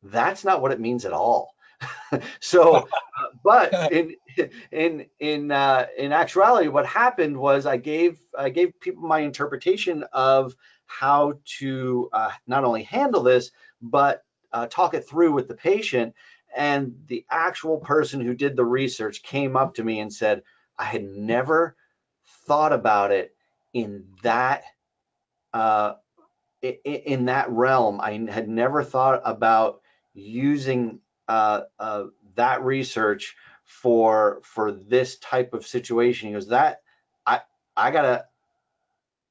"That's 0.04 0.44
not 0.44 0.62
what 0.62 0.72
it 0.72 0.80
means 0.80 1.06
at 1.06 1.14
all." 1.14 1.56
so, 2.40 2.76
uh, 2.76 2.84
but 3.44 3.74
in 3.92 4.16
in 4.72 5.06
in 5.20 5.52
uh, 5.52 5.88
in 5.98 6.12
actuality, 6.12 6.68
what 6.68 6.86
happened 6.86 7.38
was 7.38 7.66
I 7.66 7.78
gave 7.78 8.20
I 8.38 8.50
gave 8.50 8.80
people 8.80 9.04
my 9.04 9.20
interpretation 9.20 10.04
of 10.14 10.56
how 10.88 11.34
to 11.60 12.10
uh, 12.14 12.32
not 12.48 12.64
only 12.64 12.84
handle 12.84 13.24
this, 13.24 13.52
but 13.82 14.24
uh, 14.54 14.68
talk 14.68 14.94
it 14.94 15.08
through 15.08 15.34
with 15.34 15.48
the 15.48 15.56
patient. 15.56 16.14
And 16.56 16.96
the 17.08 17.26
actual 17.30 17.80
person 17.80 18.22
who 18.22 18.34
did 18.34 18.56
the 18.56 18.66
research 18.66 19.24
came 19.24 19.58
up 19.58 19.76
to 19.76 19.84
me 19.84 20.00
and 20.00 20.14
said, 20.14 20.42
"I 20.78 20.86
had 20.86 21.04
never 21.04 21.76
thought 22.48 22.74
about 22.74 23.12
it 23.12 23.36
in 23.74 24.06
that." 24.24 24.64
Uh, 25.54 25.94
in 26.62 27.26
that 27.26 27.50
realm, 27.50 28.02
I 28.02 28.14
had 28.30 28.50
never 28.50 28.84
thought 28.84 29.22
about 29.24 29.82
using 30.14 31.00
uh, 31.28 31.62
uh, 31.80 32.06
that 32.36 32.64
research 32.64 33.36
for 33.64 34.42
for 34.44 34.72
this 34.72 35.18
type 35.18 35.54
of 35.54 35.66
situation. 35.66 36.28
He 36.28 36.34
goes, 36.34 36.48
that 36.48 36.82
I 37.26 37.42
I 37.76 37.92
gotta 37.92 38.26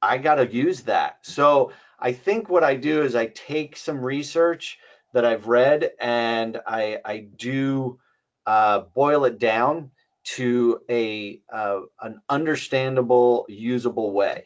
I 0.03 0.19
gotta 0.19 0.47
use 0.47 0.83
that. 0.83 1.19
So 1.23 1.73
I 1.99 2.13
think 2.13 2.49
what 2.49 2.65
I 2.65 2.77
do 2.77 3.03
is 3.03 3.15
I 3.15 3.27
take 3.27 3.77
some 3.77 4.05
research 4.05 4.79
that 5.13 5.25
I've 5.25 5.47
read 5.47 5.93
and 6.01 6.61
I 6.67 6.99
I 7.05 7.19
do 7.37 7.99
uh, 8.47 8.81
boil 8.95 9.25
it 9.25 9.39
down 9.39 9.91
to 10.25 10.81
a 10.91 11.41
uh, 11.53 11.81
an 12.01 12.20
understandable, 12.29 13.47
usable 13.49 14.12
way. 14.12 14.45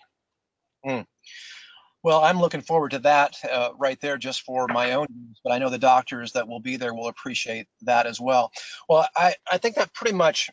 Mm. 0.86 1.06
Well, 2.02 2.22
I'm 2.22 2.40
looking 2.40 2.60
forward 2.60 2.92
to 2.92 3.00
that 3.00 3.36
uh, 3.50 3.70
right 3.76 4.00
there 4.00 4.16
just 4.16 4.42
for 4.42 4.66
my 4.68 4.92
own 4.92 5.06
use, 5.10 5.40
but 5.42 5.52
I 5.52 5.58
know 5.58 5.68
the 5.68 5.78
doctors 5.78 6.32
that 6.32 6.46
will 6.46 6.60
be 6.60 6.76
there 6.76 6.94
will 6.94 7.08
appreciate 7.08 7.66
that 7.82 8.06
as 8.06 8.20
well. 8.20 8.52
Well, 8.88 9.06
I, 9.16 9.34
I 9.50 9.58
think 9.58 9.74
that 9.74 9.92
pretty 9.94 10.14
much 10.14 10.48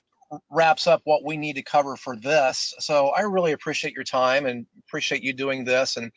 wraps 0.50 0.88
up 0.88 1.02
what 1.04 1.24
we 1.24 1.38
need 1.38 1.56
to 1.56 1.62
cover 1.62 1.96
for 1.96 2.16
this. 2.16 2.74
So 2.80 3.10
I 3.10 3.22
really 3.22 3.52
appreciate 3.52 3.94
your 3.94 4.04
time 4.04 4.48
and 4.48 4.66
appreciate 4.88 5.24
you 5.24 5.34
doing 5.34 5.64
this 5.64 5.98
and 5.98 6.12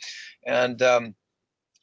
and 0.47 0.81
um, 0.83 1.15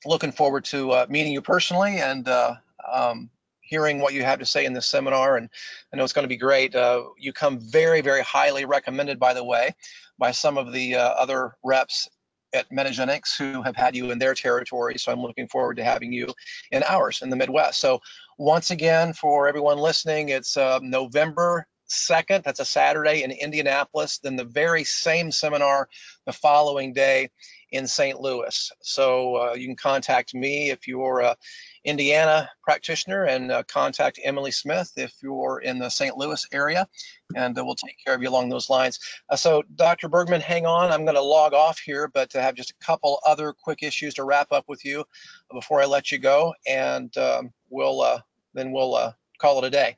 looking 0.05 0.31
forward 0.31 0.65
to 0.65 0.91
uh, 0.91 1.05
meeting 1.09 1.33
you 1.33 1.41
personally 1.41 1.99
and 1.99 2.27
uh, 2.27 2.55
um, 2.91 3.29
hearing 3.65 3.99
what 3.99 4.13
you 4.13 4.23
have 4.23 4.39
to 4.39 4.45
say 4.45 4.65
in 4.65 4.73
this 4.73 4.85
seminar. 4.85 5.37
And 5.37 5.49
I 5.91 5.97
know 5.97 6.03
it's 6.03 6.13
going 6.13 6.23
to 6.23 6.29
be 6.29 6.37
great. 6.37 6.75
Uh, 6.75 7.03
you 7.17 7.33
come 7.33 7.59
very, 7.59 8.01
very 8.01 8.21
highly 8.21 8.65
recommended, 8.65 9.19
by 9.19 9.33
the 9.33 9.43
way, 9.43 9.75
by 10.17 10.31
some 10.31 10.57
of 10.57 10.71
the 10.71 10.95
uh, 10.95 11.09
other 11.09 11.55
reps 11.63 12.07
at 12.53 12.69
Metagenics 12.71 13.37
who 13.37 13.61
have 13.63 13.75
had 13.75 13.95
you 13.95 14.11
in 14.11 14.19
their 14.19 14.33
territory. 14.33 14.97
So 14.97 15.11
I'm 15.11 15.21
looking 15.21 15.47
forward 15.47 15.77
to 15.77 15.83
having 15.83 16.13
you 16.13 16.27
in 16.71 16.83
ours 16.83 17.21
in 17.21 17.29
the 17.29 17.35
Midwest. 17.35 17.79
So 17.79 17.99
once 18.37 18.71
again, 18.71 19.13
for 19.13 19.47
everyone 19.47 19.77
listening, 19.77 20.29
it's 20.29 20.55
uh, 20.55 20.79
November 20.81 21.67
2nd. 21.89 22.43
That's 22.43 22.59
a 22.59 22.65
Saturday 22.65 23.23
in 23.23 23.31
Indianapolis. 23.31 24.19
Then 24.19 24.35
the 24.35 24.45
very 24.45 24.83
same 24.83 25.31
seminar 25.31 25.89
the 26.25 26.33
following 26.33 26.93
day 26.93 27.29
in 27.71 27.87
St. 27.87 28.19
Louis. 28.19 28.71
So 28.81 29.35
uh, 29.35 29.53
you 29.53 29.67
can 29.67 29.75
contact 29.75 30.33
me 30.33 30.69
if 30.69 30.87
you're 30.87 31.19
a 31.19 31.35
Indiana 31.83 32.49
practitioner 32.63 33.25
and 33.25 33.51
uh, 33.51 33.63
contact 33.63 34.19
Emily 34.23 34.51
Smith 34.51 34.91
if 34.95 35.13
you're 35.21 35.59
in 35.59 35.79
the 35.79 35.89
St. 35.89 36.17
Louis 36.17 36.45
area 36.51 36.87
and 37.35 37.57
uh, 37.57 37.63
we'll 37.63 37.75
take 37.75 37.97
care 38.03 38.15
of 38.15 38.21
you 38.21 38.29
along 38.29 38.49
those 38.49 38.69
lines. 38.69 38.99
Uh, 39.29 39.35
so 39.35 39.63
Dr. 39.75 40.07
Bergman, 40.07 40.41
hang 40.41 40.65
on. 40.65 40.91
I'm 40.91 41.05
going 41.05 41.15
to 41.15 41.21
log 41.21 41.53
off 41.53 41.79
here, 41.79 42.09
but 42.13 42.29
to 42.31 42.41
have 42.41 42.55
just 42.55 42.71
a 42.71 42.85
couple 42.85 43.19
other 43.25 43.53
quick 43.53 43.83
issues 43.83 44.13
to 44.15 44.23
wrap 44.23 44.51
up 44.51 44.65
with 44.67 44.83
you 44.83 45.03
before 45.51 45.81
I 45.81 45.85
let 45.85 46.11
you 46.11 46.17
go 46.17 46.53
and 46.67 47.15
um, 47.17 47.51
we'll 47.69 48.01
uh, 48.01 48.21
then 48.53 48.71
we'll 48.71 49.13
call 49.37 49.59
it 49.59 49.67
a 49.67 49.69
day. 49.69 49.97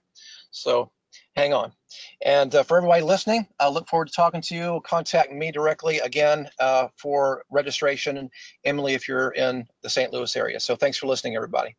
So 0.51 0.91
hang 1.35 1.53
on. 1.53 1.71
And 2.23 2.53
uh, 2.53 2.63
for 2.63 2.77
everybody 2.77 3.03
listening, 3.03 3.47
I 3.59 3.69
look 3.69 3.87
forward 3.87 4.07
to 4.07 4.13
talking 4.13 4.41
to 4.41 4.55
you. 4.55 4.81
Contact 4.85 5.31
me 5.31 5.51
directly 5.51 5.99
again 5.99 6.49
uh, 6.59 6.87
for 6.97 7.43
registration. 7.49 8.29
Emily, 8.63 8.93
if 8.93 9.07
you're 9.07 9.29
in 9.31 9.67
the 9.83 9.89
St. 9.89 10.11
Louis 10.11 10.35
area. 10.35 10.59
So 10.59 10.75
thanks 10.75 10.97
for 10.97 11.07
listening, 11.07 11.35
everybody. 11.35 11.75